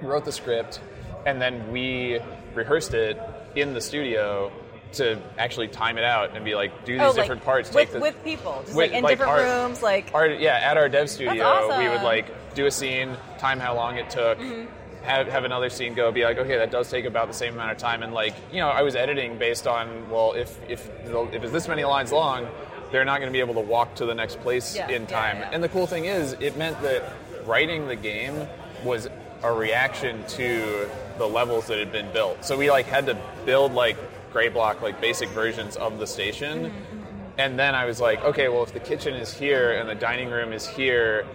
wrote 0.00 0.24
the 0.24 0.32
script, 0.32 0.80
and 1.26 1.40
then 1.40 1.70
we 1.70 2.20
rehearsed 2.54 2.94
it 2.94 3.20
in 3.54 3.74
the 3.74 3.80
studio 3.80 4.50
to 4.94 5.18
actually 5.38 5.68
time 5.68 5.98
it 5.98 6.04
out 6.04 6.34
and 6.36 6.44
be 6.44 6.54
like, 6.54 6.84
do 6.84 6.92
these 6.94 7.02
Oh, 7.02 7.06
like, 7.08 7.16
different 7.16 7.44
parts. 7.44 7.68
with, 7.72 7.76
take 7.86 7.92
the, 7.92 8.00
with 8.00 8.24
people, 8.24 8.60
just 8.64 8.76
with, 8.76 8.90
like 8.90 8.98
in 8.98 9.04
like, 9.04 9.18
different 9.18 9.32
our- 9.46 9.62
rooms, 9.62 9.82
like 9.82 10.10
our, 10.14 10.26
yeah, 10.28 10.56
at 10.62 10.76
our 10.76 10.88
dev 10.88 11.08
studio, 11.10 11.44
awesome. 11.44 11.82
we 11.82 11.88
would 11.88 12.02
like 12.02 12.26
do 12.54 12.66
a 12.66 12.70
scene, 12.70 13.16
time 13.38 13.60
how 13.60 13.74
long 13.74 13.96
it 13.96 14.10
took. 14.10 14.38
Mm-hmm. 14.38 14.66
Have, 15.04 15.28
have 15.28 15.44
another 15.44 15.70
scene 15.70 15.94
go, 15.94 16.12
be 16.12 16.24
like, 16.24 16.36
okay, 16.36 16.58
that 16.58 16.70
does 16.70 16.90
take 16.90 17.06
about 17.06 17.26
the 17.28 17.32
same 17.32 17.54
amount 17.54 17.70
of 17.72 17.78
time, 17.78 18.02
and 18.02 18.12
like, 18.12 18.34
you 18.52 18.58
know, 18.60 18.68
I 18.68 18.82
was 18.82 18.94
editing 18.94 19.38
based 19.38 19.66
on, 19.66 20.10
well, 20.10 20.34
if 20.34 20.58
if 20.68 20.90
if 21.06 21.42
it's 21.42 21.52
this 21.52 21.68
many 21.68 21.84
lines 21.84 22.12
long, 22.12 22.46
they're 22.92 23.06
not 23.06 23.18
going 23.20 23.28
to 23.28 23.32
be 23.32 23.40
able 23.40 23.54
to 23.54 23.60
walk 23.66 23.94
to 23.94 24.04
the 24.04 24.14
next 24.14 24.40
place 24.40 24.76
Yeah, 24.76 24.88
in 24.90 25.02
yeah, 25.02 25.08
time. 25.08 25.36
yeah. 25.38 25.50
And 25.52 25.64
the 25.64 25.70
cool 25.70 25.86
thing 25.86 26.04
is, 26.04 26.32
it 26.38 26.58
meant 26.58 26.82
that 26.82 27.02
writing 27.46 27.88
the 27.88 27.96
game 27.96 28.46
was 28.84 29.08
a 29.42 29.50
reaction 29.50 30.22
to 30.28 30.86
the 31.16 31.26
levels 31.26 31.68
that 31.68 31.78
had 31.78 31.90
been 31.92 32.12
built. 32.12 32.44
So 32.44 32.58
we 32.58 32.70
like 32.70 32.84
had 32.84 33.06
to 33.06 33.16
build 33.46 33.72
like 33.72 33.96
gray 34.32 34.48
block, 34.48 34.80
like 34.82 35.00
basic 35.00 35.28
versions 35.30 35.76
of 35.76 35.98
the 35.98 36.06
station. 36.06 36.64
Mm-hmm, 36.66 37.04
And 37.38 37.58
then 37.58 37.74
I 37.74 37.84
was 37.86 38.00
like, 38.00 38.22
okay, 38.24 38.48
well, 38.48 38.62
if 38.62 38.72
the 38.72 38.80
kitchen 38.80 39.14
is 39.14 39.32
here 39.32 39.72
and 39.72 39.88
the 39.88 39.94
dining 39.94 40.30
room 40.30 40.52
is 40.52 40.66
here, 40.66 41.26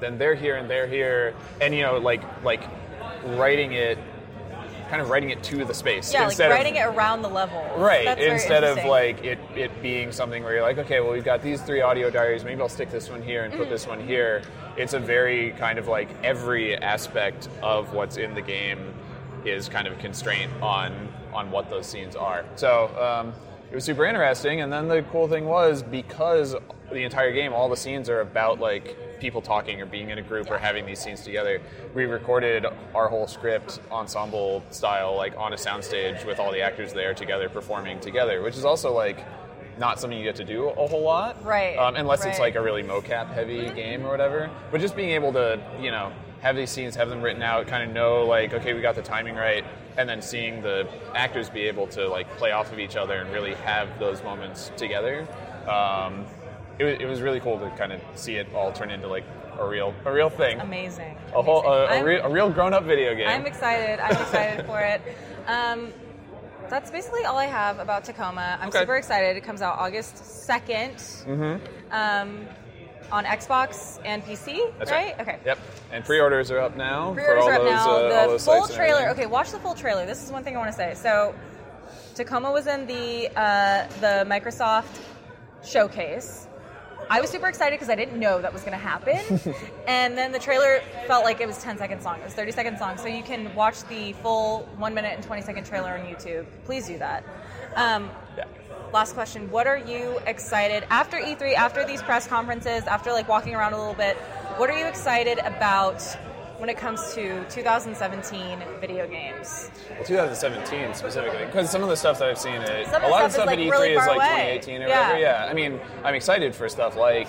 then 0.00 0.18
they're 0.18 0.34
here 0.34 0.56
and 0.56 0.68
they're 0.68 0.86
here, 0.88 1.34
and 1.60 1.74
you 1.74 1.82
know, 1.82 1.98
like 1.98 2.22
like 2.42 2.62
writing 3.24 3.72
it, 3.72 3.98
kind 4.90 5.00
of 5.00 5.08
writing 5.10 5.30
it 5.30 5.42
to 5.44 5.64
the 5.64 5.72
space 5.72 6.12
yeah, 6.12 6.26
like 6.26 6.38
writing 6.38 6.76
of 6.78 6.92
it 6.92 6.96
around 6.96 7.22
the 7.22 7.28
level. 7.28 7.62
Right. 7.78 8.04
That's 8.04 8.20
Instead 8.20 8.64
of 8.64 8.84
like 8.84 9.22
it, 9.24 9.38
it 9.54 9.80
being 9.80 10.10
something 10.12 10.42
where 10.42 10.54
you're 10.54 10.62
like, 10.62 10.78
okay, 10.78 11.00
well 11.00 11.12
we've 11.12 11.24
got 11.24 11.40
these 11.40 11.62
three 11.62 11.80
audio 11.82 12.10
diaries, 12.10 12.44
maybe 12.44 12.60
I'll 12.60 12.68
stick 12.68 12.90
this 12.90 13.08
one 13.08 13.22
here 13.22 13.44
and 13.44 13.54
put 13.54 13.68
Mm. 13.68 13.70
this 13.70 13.86
one 13.86 14.00
here. 14.06 14.42
It's 14.76 14.92
a 14.92 14.98
very 14.98 15.52
kind 15.52 15.78
of 15.78 15.86
like 15.86 16.08
every 16.24 16.76
aspect 16.76 17.48
of 17.62 17.92
what's 17.94 18.16
in 18.16 18.34
the 18.34 18.42
game 18.42 18.92
is 19.44 19.68
kind 19.68 19.86
of 19.86 19.92
a 19.94 19.96
constraint 20.00 20.50
on 20.60 21.08
on 21.32 21.50
what 21.50 21.70
those 21.70 21.86
scenes 21.86 22.16
are. 22.16 22.44
So 22.56 22.88
um, 22.98 23.32
it 23.70 23.74
was 23.74 23.84
super 23.84 24.04
interesting. 24.04 24.60
And 24.60 24.72
then 24.72 24.88
the 24.88 25.02
cool 25.10 25.28
thing 25.28 25.46
was 25.46 25.82
because 25.82 26.54
the 26.90 27.02
entire 27.04 27.32
game, 27.32 27.52
all 27.52 27.68
the 27.68 27.76
scenes 27.76 28.08
are 28.10 28.20
about 28.20 28.60
like 28.60 28.96
people 29.18 29.40
talking 29.40 29.80
or 29.80 29.86
being 29.86 30.10
in 30.10 30.18
a 30.18 30.22
group 30.22 30.50
or 30.50 30.58
having 30.58 30.84
these 30.84 30.98
scenes 30.98 31.22
together. 31.22 31.60
We 31.94 32.04
recorded 32.04 32.66
our 32.94 33.08
whole 33.08 33.26
script 33.26 33.80
ensemble 33.90 34.62
style, 34.70 35.16
like 35.16 35.36
on 35.38 35.52
a 35.52 35.56
soundstage 35.56 36.26
with 36.26 36.38
all 36.38 36.52
the 36.52 36.60
actors 36.60 36.92
there 36.92 37.14
together 37.14 37.48
performing 37.48 38.00
together, 38.00 38.42
which 38.42 38.56
is 38.56 38.64
also 38.64 38.92
like 38.92 39.24
not 39.78 39.98
something 39.98 40.18
you 40.18 40.24
get 40.24 40.36
to 40.36 40.44
do 40.44 40.68
a 40.68 40.86
whole 40.86 41.02
lot, 41.02 41.42
Right, 41.42 41.78
Um, 41.78 41.96
unless 41.96 42.26
it's 42.26 42.38
like 42.38 42.56
a 42.56 42.60
really 42.60 42.82
mocap 42.82 43.32
heavy 43.32 43.70
game 43.70 44.04
or 44.04 44.10
whatever. 44.10 44.50
But 44.70 44.82
just 44.82 44.94
being 44.94 45.10
able 45.10 45.32
to, 45.32 45.58
you 45.80 45.90
know, 45.90 46.12
have 46.42 46.56
these 46.56 46.70
scenes, 46.70 46.94
have 46.96 47.08
them 47.08 47.22
written 47.22 47.42
out, 47.42 47.66
kind 47.68 47.88
of 47.88 47.94
know 47.94 48.24
like, 48.26 48.52
okay, 48.52 48.74
we 48.74 48.82
got 48.82 48.96
the 48.96 49.02
timing 49.02 49.34
right, 49.34 49.64
and 49.96 50.08
then 50.08 50.22
seeing 50.22 50.62
the 50.62 50.88
actors 51.14 51.50
be 51.50 51.62
able 51.62 51.86
to 51.88 52.08
like 52.08 52.28
play 52.38 52.52
off 52.52 52.72
of 52.72 52.78
each 52.78 52.96
other 52.96 53.14
and 53.16 53.30
really 53.32 53.54
have 53.54 53.98
those 53.98 54.22
moments 54.22 54.70
together. 54.76 55.26
Um, 55.68 56.24
it, 56.78 56.84
was, 56.84 56.94
it 57.00 57.06
was 57.06 57.20
really 57.20 57.40
cool 57.40 57.58
to 57.58 57.70
kind 57.76 57.92
of 57.92 58.00
see 58.14 58.36
it 58.36 58.46
all 58.54 58.72
turn 58.72 58.90
into 58.90 59.06
like 59.08 59.24
a 59.58 59.66
real 59.68 59.94
a 60.06 60.12
real 60.12 60.30
thing, 60.30 60.58
amazing. 60.60 61.16
a 61.34 61.42
whole 61.42 61.62
a, 61.66 62.00
a, 62.00 62.04
real, 62.04 62.22
a 62.24 62.30
real 62.30 62.50
grown 62.50 62.72
up 62.72 62.84
video 62.84 63.14
game. 63.14 63.28
I'm 63.28 63.46
excited. 63.46 64.00
I'm 64.00 64.12
excited 64.12 64.64
for 64.66 64.80
it. 64.80 65.02
Um, 65.46 65.92
that's 66.70 66.90
basically 66.90 67.24
all 67.26 67.36
I 67.36 67.44
have 67.46 67.78
about 67.78 68.04
Tacoma. 68.04 68.58
I'm 68.60 68.68
Okay. 68.70 68.78
super 68.80 68.96
excited. 68.96 69.36
It 69.36 69.44
comes 69.44 69.60
out 69.60 69.78
August 69.78 70.16
2nd 70.48 71.26
Mm-hmm. 71.26 71.66
um, 71.92 72.46
on 73.12 73.24
Xbox 73.24 74.00
and 74.04 74.24
PC, 74.24 74.72
That's 74.78 74.90
right? 74.90 75.14
Okay. 75.20 75.38
Yep. 75.44 75.58
And 75.92 76.04
pre-orders 76.04 76.50
are 76.50 76.58
up 76.58 76.76
now. 76.76 77.12
Pre-orders 77.12 77.44
for 77.44 77.50
all 77.50 77.50
are 77.50 77.54
up 77.54 77.62
those, 77.62 77.70
now. 77.70 77.96
Uh, 77.96 78.32
the 78.32 78.38
full 78.38 78.66
trailer. 78.66 79.10
Okay, 79.10 79.26
watch 79.26 79.52
the 79.52 79.58
full 79.58 79.74
trailer. 79.74 80.06
This 80.06 80.24
is 80.24 80.32
one 80.32 80.42
thing 80.42 80.56
I 80.56 80.58
want 80.58 80.70
to 80.70 80.76
say. 80.76 80.94
So, 80.94 81.34
Tacoma 82.14 82.50
was 82.50 82.66
in 82.66 82.86
the 82.86 83.28
uh, 83.36 83.86
the 84.00 84.26
Microsoft 84.28 85.00
showcase. 85.62 86.48
I 87.10 87.20
was 87.20 87.28
super 87.28 87.48
excited 87.48 87.74
because 87.78 87.90
I 87.90 87.94
didn't 87.94 88.18
know 88.18 88.40
that 88.40 88.52
was 88.52 88.62
going 88.62 88.72
to 88.72 88.78
happen. 88.78 89.18
and 89.86 90.16
then 90.16 90.32
the 90.32 90.38
trailer 90.38 90.80
felt 91.06 91.24
like 91.24 91.40
it 91.42 91.46
was 91.46 91.58
10 91.58 91.76
seconds 91.76 92.06
long. 92.06 92.18
It 92.20 92.24
was 92.24 92.32
30 92.32 92.52
seconds 92.52 92.80
long. 92.80 92.96
So 92.96 93.06
you 93.06 93.22
can 93.22 93.54
watch 93.54 93.82
the 93.84 94.14
full 94.14 94.62
1 94.78 94.94
minute 94.94 95.12
and 95.14 95.22
20 95.22 95.42
second 95.42 95.66
trailer 95.66 95.90
on 95.90 96.06
YouTube. 96.06 96.46
Please 96.64 96.86
do 96.86 96.98
that. 96.98 97.24
Um, 97.74 98.10
Yeah. 98.36 98.44
Last 98.92 99.14
question. 99.14 99.50
What 99.50 99.66
are 99.66 99.78
you 99.78 100.18
excited 100.26 100.84
after 100.90 101.16
E3, 101.16 101.54
after 101.54 101.84
these 101.84 102.02
press 102.02 102.26
conferences, 102.26 102.84
after 102.84 103.12
like 103.12 103.28
walking 103.28 103.54
around 103.54 103.72
a 103.72 103.78
little 103.78 103.94
bit? 103.94 104.16
What 104.58 104.68
are 104.68 104.78
you 104.78 104.86
excited 104.86 105.38
about 105.38 106.02
when 106.62 106.68
it 106.68 106.76
comes 106.76 107.12
to 107.12 107.44
2017 107.50 108.62
video 108.80 109.08
games? 109.08 109.68
Well, 109.96 110.04
2017 110.04 110.94
specifically, 110.94 111.44
because 111.44 111.68
some 111.68 111.82
of 111.82 111.88
the 111.88 111.96
stuff 111.96 112.20
that 112.20 112.28
I've 112.28 112.38
seen, 112.38 112.54
of 112.62 113.02
a 113.02 113.08
lot 113.08 113.24
of 113.24 113.32
stuff 113.32 113.46
like, 113.46 113.58
at 113.58 113.64
E3 113.64 113.70
really 113.72 113.90
is 113.94 114.06
like 114.06 114.14
away. 114.18 114.60
2018 114.62 114.82
or 114.82 114.86
Yeah. 114.86 115.00
whatever. 115.00 115.18
Yeah, 115.18 115.48
I 115.50 115.54
mean, 115.54 115.80
I'm 116.04 116.14
excited 116.14 116.54
for 116.54 116.68
stuff 116.68 116.94
like 116.94 117.26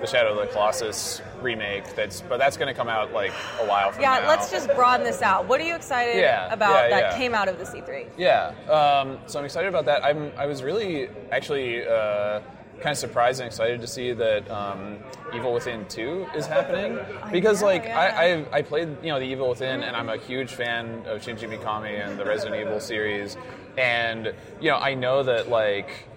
the 0.00 0.06
Shadow 0.06 0.30
of 0.30 0.38
the 0.38 0.50
Colossus 0.50 1.20
remake. 1.42 1.94
That's 1.94 2.22
but 2.22 2.38
that's 2.38 2.56
going 2.56 2.68
to 2.68 2.74
come 2.74 2.88
out 2.88 3.12
like 3.12 3.32
a 3.60 3.66
while 3.66 3.92
from 3.92 4.00
Yeah, 4.00 4.14
now. 4.14 4.20
Yeah, 4.22 4.28
let's 4.28 4.50
just 4.50 4.74
broaden 4.74 5.04
this 5.04 5.20
out. 5.20 5.44
What 5.46 5.60
are 5.60 5.64
you 5.64 5.76
excited 5.76 6.16
Yeah, 6.16 6.50
about 6.50 6.88
yeah, 6.88 7.00
that 7.00 7.16
came 7.18 7.34
out 7.34 7.48
of 7.48 7.58
the 7.58 7.66
E3? 7.66 8.06
Yeah, 8.16 8.54
um, 8.70 9.18
so 9.26 9.38
I'm 9.38 9.44
excited 9.44 9.68
about 9.68 9.84
that. 9.84 10.02
I'm, 10.02 10.32
I 10.38 10.46
was 10.46 10.62
really 10.62 11.10
actually 11.30 11.86
uh, 11.86 12.40
kind 12.80 12.92
of 12.92 12.98
surprised 12.98 13.40
and 13.40 13.46
excited 13.46 13.80
to 13.80 13.86
see 13.86 14.12
that 14.12 14.50
um, 14.50 14.98
Evil 15.34 15.52
Within 15.52 15.86
2 15.88 16.26
is 16.34 16.46
happening 16.46 16.98
because, 17.30 17.62
like. 17.62 17.86
I, 17.86 18.34
I 18.42 18.46
I 18.58 18.62
played 18.62 18.88
you 19.02 19.08
know 19.10 19.18
the 19.18 19.26
Evil 19.26 19.48
Within, 19.50 19.82
and 19.82 19.94
I'm 19.96 20.08
a 20.08 20.16
huge 20.16 20.52
fan 20.52 21.02
of 21.06 21.20
Shinji 21.22 21.48
Mikami 21.48 22.04
and 22.04 22.18
the 22.18 22.24
Resident 22.24 22.60
Evil 22.60 22.80
series, 22.80 23.36
and 23.78 24.32
you 24.60 24.70
know 24.70 24.76
I 24.78 24.94
know 24.94 25.22
that 25.22 25.48
like 25.48 26.08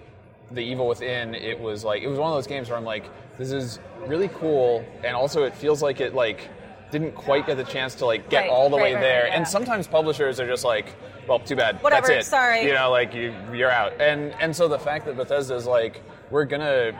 the 0.50 0.60
Evil 0.62 0.86
Within, 0.88 1.34
it 1.34 1.58
was 1.60 1.84
like 1.84 2.02
it 2.02 2.08
was 2.08 2.18
one 2.18 2.30
of 2.30 2.36
those 2.36 2.46
games 2.46 2.68
where 2.68 2.78
I'm 2.78 2.84
like, 2.84 3.04
this 3.38 3.52
is 3.52 3.78
really 4.06 4.28
cool, 4.28 4.84
and 5.04 5.14
also 5.16 5.44
it 5.44 5.54
feels 5.54 5.82
like 5.82 6.00
it 6.00 6.14
like 6.14 6.48
didn't 6.90 7.12
quite 7.14 7.46
get 7.46 7.56
the 7.56 7.64
chance 7.64 7.94
to 7.96 8.06
like 8.06 8.28
get 8.30 8.42
Right, 8.42 8.50
all 8.50 8.70
the 8.70 8.76
right, 8.76 8.82
way 8.84 8.94
right, 8.94 9.00
there. 9.00 9.26
yeah. 9.26 9.34
And 9.36 9.48
sometimes 9.48 9.86
publishers 9.88 10.38
are 10.38 10.46
just 10.46 10.64
like, 10.64 10.86
well, 11.28 11.38
too 11.40 11.56
bad. 11.56 11.82
Whatever, 11.82 12.08
That's 12.08 12.26
it. 12.26 12.30
sorry. 12.30 12.62
You 12.64 12.74
know, 12.74 12.90
like 12.90 13.14
you, 13.14 13.34
you're 13.52 13.70
out. 13.70 14.00
And 14.00 14.32
and 14.40 14.54
so 14.54 14.68
the 14.68 14.78
fact 14.78 15.06
that 15.06 15.16
Bethesda's 15.16 15.66
like, 15.66 16.02
we're 16.30 16.44
gonna 16.44 16.92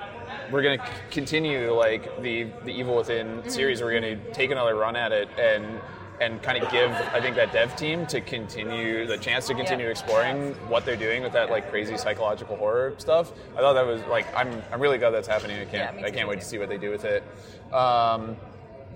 we're 0.50 0.62
gonna 0.62 0.84
continue 1.10 1.72
like 1.74 2.20
the 2.22 2.44
the 2.64 2.72
Evil 2.72 2.96
Within 2.96 3.26
Mm-hmm. 3.38 3.48
series. 3.48 3.82
We're 3.82 3.94
gonna 3.94 4.16
take 4.32 4.50
another 4.50 4.74
run 4.74 4.96
at 4.96 5.12
it 5.12 5.28
and. 5.38 5.80
And 6.20 6.40
kind 6.44 6.62
of 6.62 6.70
give, 6.70 6.92
I 6.92 7.20
think, 7.20 7.34
that 7.34 7.50
dev 7.52 7.74
team 7.74 8.06
to 8.06 8.20
continue 8.20 9.04
the 9.04 9.18
chance 9.18 9.48
to 9.48 9.54
continue 9.54 9.86
Yeah. 9.86 9.90
exploring 9.90 10.54
what 10.68 10.84
they're 10.84 10.94
doing 10.94 11.24
with 11.24 11.32
that 11.32 11.50
like 11.50 11.68
crazy 11.70 11.96
psychological 11.96 12.54
horror 12.56 12.94
stuff. 12.98 13.32
I 13.56 13.58
thought 13.58 13.72
that 13.72 13.84
was 13.84 14.00
like, 14.04 14.24
I'm, 14.32 14.62
I'm 14.72 14.80
really 14.80 14.96
glad 14.96 15.10
that's 15.10 15.26
happening. 15.26 15.58
I 15.58 15.64
can't, 15.64 15.98
Yeah, 15.98 16.06
I 16.06 16.12
can't 16.12 16.28
wait 16.28 16.38
to 16.38 16.46
see 16.46 16.56
what 16.56 16.68
they 16.68 16.78
do 16.78 16.90
with 16.92 17.04
it. 17.04 17.24
Um, 17.72 18.36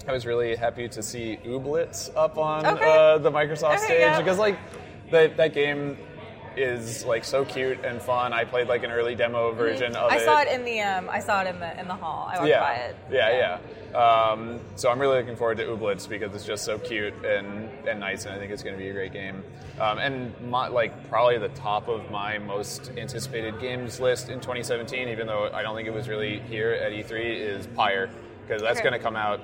I 0.06 0.12
was 0.12 0.26
really 0.26 0.54
happy 0.54 0.88
to 0.88 1.02
see 1.02 1.40
Ooblets 1.44 2.14
up 2.16 2.38
on 2.38 2.64
Okay. 2.64 2.84
uh, 2.88 3.18
the 3.18 3.32
Microsoft 3.32 3.74
Okay, 3.78 3.84
stage 3.84 4.00
yeah. 4.00 4.18
because 4.20 4.38
like 4.38 4.56
that 5.10 5.36
that 5.36 5.52
game 5.54 5.96
is 6.56 7.04
like 7.04 7.24
so 7.24 7.44
cute 7.44 7.84
and 7.84 8.02
fun. 8.02 8.32
I 8.32 8.44
played 8.44 8.66
like 8.66 8.82
an 8.82 8.90
early 8.90 9.14
demo 9.14 9.52
version 9.52 9.94
of 9.94 10.10
Mm-hmm. 10.10 10.12
I 10.12 10.16
it. 10.16 10.24
saw 10.24 10.40
it 10.40 10.48
in 10.48 10.64
the 10.64 10.80
um, 10.80 11.08
I 11.08 11.20
saw 11.20 11.42
it 11.42 11.46
in 11.48 11.60
the 11.60 11.78
in 11.80 11.86
the 11.86 11.94
hall. 11.94 12.28
I 12.32 12.36
walked 12.36 12.48
yeah, 12.48 12.60
by 12.60 12.74
it. 12.74 12.96
yeah, 13.10 13.58
yeah. 13.94 13.98
Um, 13.98 14.60
so 14.76 14.90
I'm 14.90 14.98
really 14.98 15.18
looking 15.18 15.36
forward 15.36 15.56
to 15.58 15.64
Ooblets 15.64 16.08
because 16.08 16.34
it's 16.34 16.44
just 16.44 16.64
so 16.64 16.78
cute 16.78 17.14
and, 17.24 17.70
and 17.88 18.00
nice, 18.00 18.26
and 18.26 18.34
I 18.34 18.38
think 18.38 18.52
it's 18.52 18.62
going 18.62 18.76
to 18.76 18.82
be 18.82 18.90
a 18.90 18.92
great 18.92 19.12
game. 19.14 19.42
Um, 19.80 19.98
and 19.98 20.38
my, 20.50 20.68
like 20.68 21.08
probably 21.08 21.38
the 21.38 21.48
top 21.50 21.88
of 21.88 22.10
my 22.10 22.36
most 22.38 22.90
anticipated 22.98 23.58
games 23.60 23.98
list 23.98 24.28
in 24.28 24.40
2017, 24.40 25.08
even 25.08 25.26
though 25.26 25.48
I 25.54 25.62
don't 25.62 25.74
think 25.74 25.88
it 25.88 25.94
was 25.94 26.06
really 26.06 26.40
here 26.40 26.72
at 26.72 26.92
E3, 26.92 27.36
is 27.36 27.66
Pyre 27.68 28.10
because 28.46 28.60
that's 28.60 28.80
Okay. 28.80 28.90
going 28.90 28.98
to 29.00 29.02
come 29.02 29.16
out. 29.16 29.40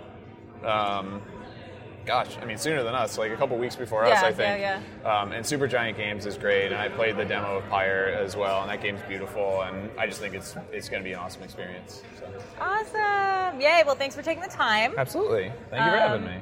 Gosh, 2.07 2.37
I 2.41 2.45
mean, 2.45 2.59
sooner 2.59 2.83
than 2.83 2.95
us, 2.95 3.17
like 3.17 3.33
a 3.33 3.37
couple 3.37 3.57
weeks 3.57 3.77
before 3.77 4.05
us, 4.05 4.23
I 4.23 4.31
think. 4.33 4.61
yeah, 4.61 4.81
yeah. 5.03 5.21
Um, 5.21 5.33
and 5.33 5.45
Supergiant 5.45 5.97
Games 5.97 6.27
is 6.27 6.37
great, 6.37 6.67
and 6.67 6.75
I 6.77 6.89
played 6.91 7.17
the 7.17 7.25
demo 7.25 7.57
of 7.59 7.69
Pyre 7.71 8.09
as 8.23 8.37
well, 8.37 8.61
and 8.61 8.71
that 8.71 8.83
game's 8.83 9.01
beautiful, 9.09 9.63
and 9.63 9.91
I 9.99 10.07
just 10.07 10.21
think 10.21 10.35
it's 10.35 10.55
it's 10.71 10.89
going 10.91 11.03
to 11.03 11.05
be 11.09 11.13
an 11.15 11.19
awesome 11.19 11.43
experience. 11.43 12.03
So. 12.19 12.27
Awesome! 12.61 13.61
Yay! 13.61 13.83
Well, 13.87 13.95
thanks 13.95 14.15
for 14.15 14.23
taking 14.23 14.43
the 14.43 14.51
time. 14.51 14.93
Absolutely. 14.99 15.51
Thank 15.71 15.85
you 15.87 15.91
for 15.93 15.97
having 15.99 16.25
Um, 16.27 16.35
me. 16.35 16.41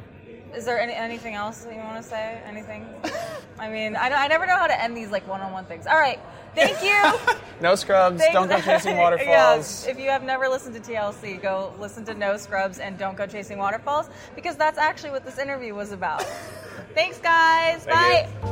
Is 0.56 0.64
there 0.64 0.80
any, 0.80 0.92
anything 0.92 1.34
else 1.34 1.64
that 1.64 1.72
you 1.74 1.80
want 1.80 2.02
to 2.02 2.06
say? 2.08 2.40
Anything? 2.44 2.86
I 3.58 3.68
mean, 3.70 3.94
I, 3.96 4.08
don't- 4.08 4.18
I 4.18 4.26
never 4.26 4.46
know 4.46 4.56
how 4.56 4.66
to 4.66 4.82
end 4.82 4.96
these 4.96 5.10
like 5.10 5.26
one-on-one 5.28 5.64
things. 5.66 5.86
All 5.86 5.98
right, 5.98 6.18
thank 6.54 6.82
you. 6.82 7.36
No 7.62 7.76
scrubs. 7.76 8.18
Thanks. 8.18 8.34
Don't 8.34 8.48
go 8.48 8.60
chasing 8.60 8.96
waterfalls. 8.96 9.84
Yeah, 9.84 9.92
if 9.92 9.98
you 10.00 10.10
have 10.10 10.24
never 10.24 10.48
listened 10.48 10.74
to 10.74 10.80
TLC, 10.80 11.40
go 11.40 11.72
listen 11.78 12.04
to 12.06 12.14
No 12.14 12.36
Scrubs 12.36 12.80
and 12.80 12.98
Don't 12.98 13.16
Go 13.16 13.24
Chasing 13.24 13.56
Waterfalls 13.56 14.10
because 14.34 14.56
that's 14.56 14.78
actually 14.78 15.10
what 15.10 15.24
this 15.24 15.38
interview 15.38 15.72
was 15.72 15.92
about. 15.92 16.22
Thanks, 16.94 17.18
guys. 17.20 17.84
Thank 17.84 18.32
Bye. 18.42 18.48
you. 18.48 18.51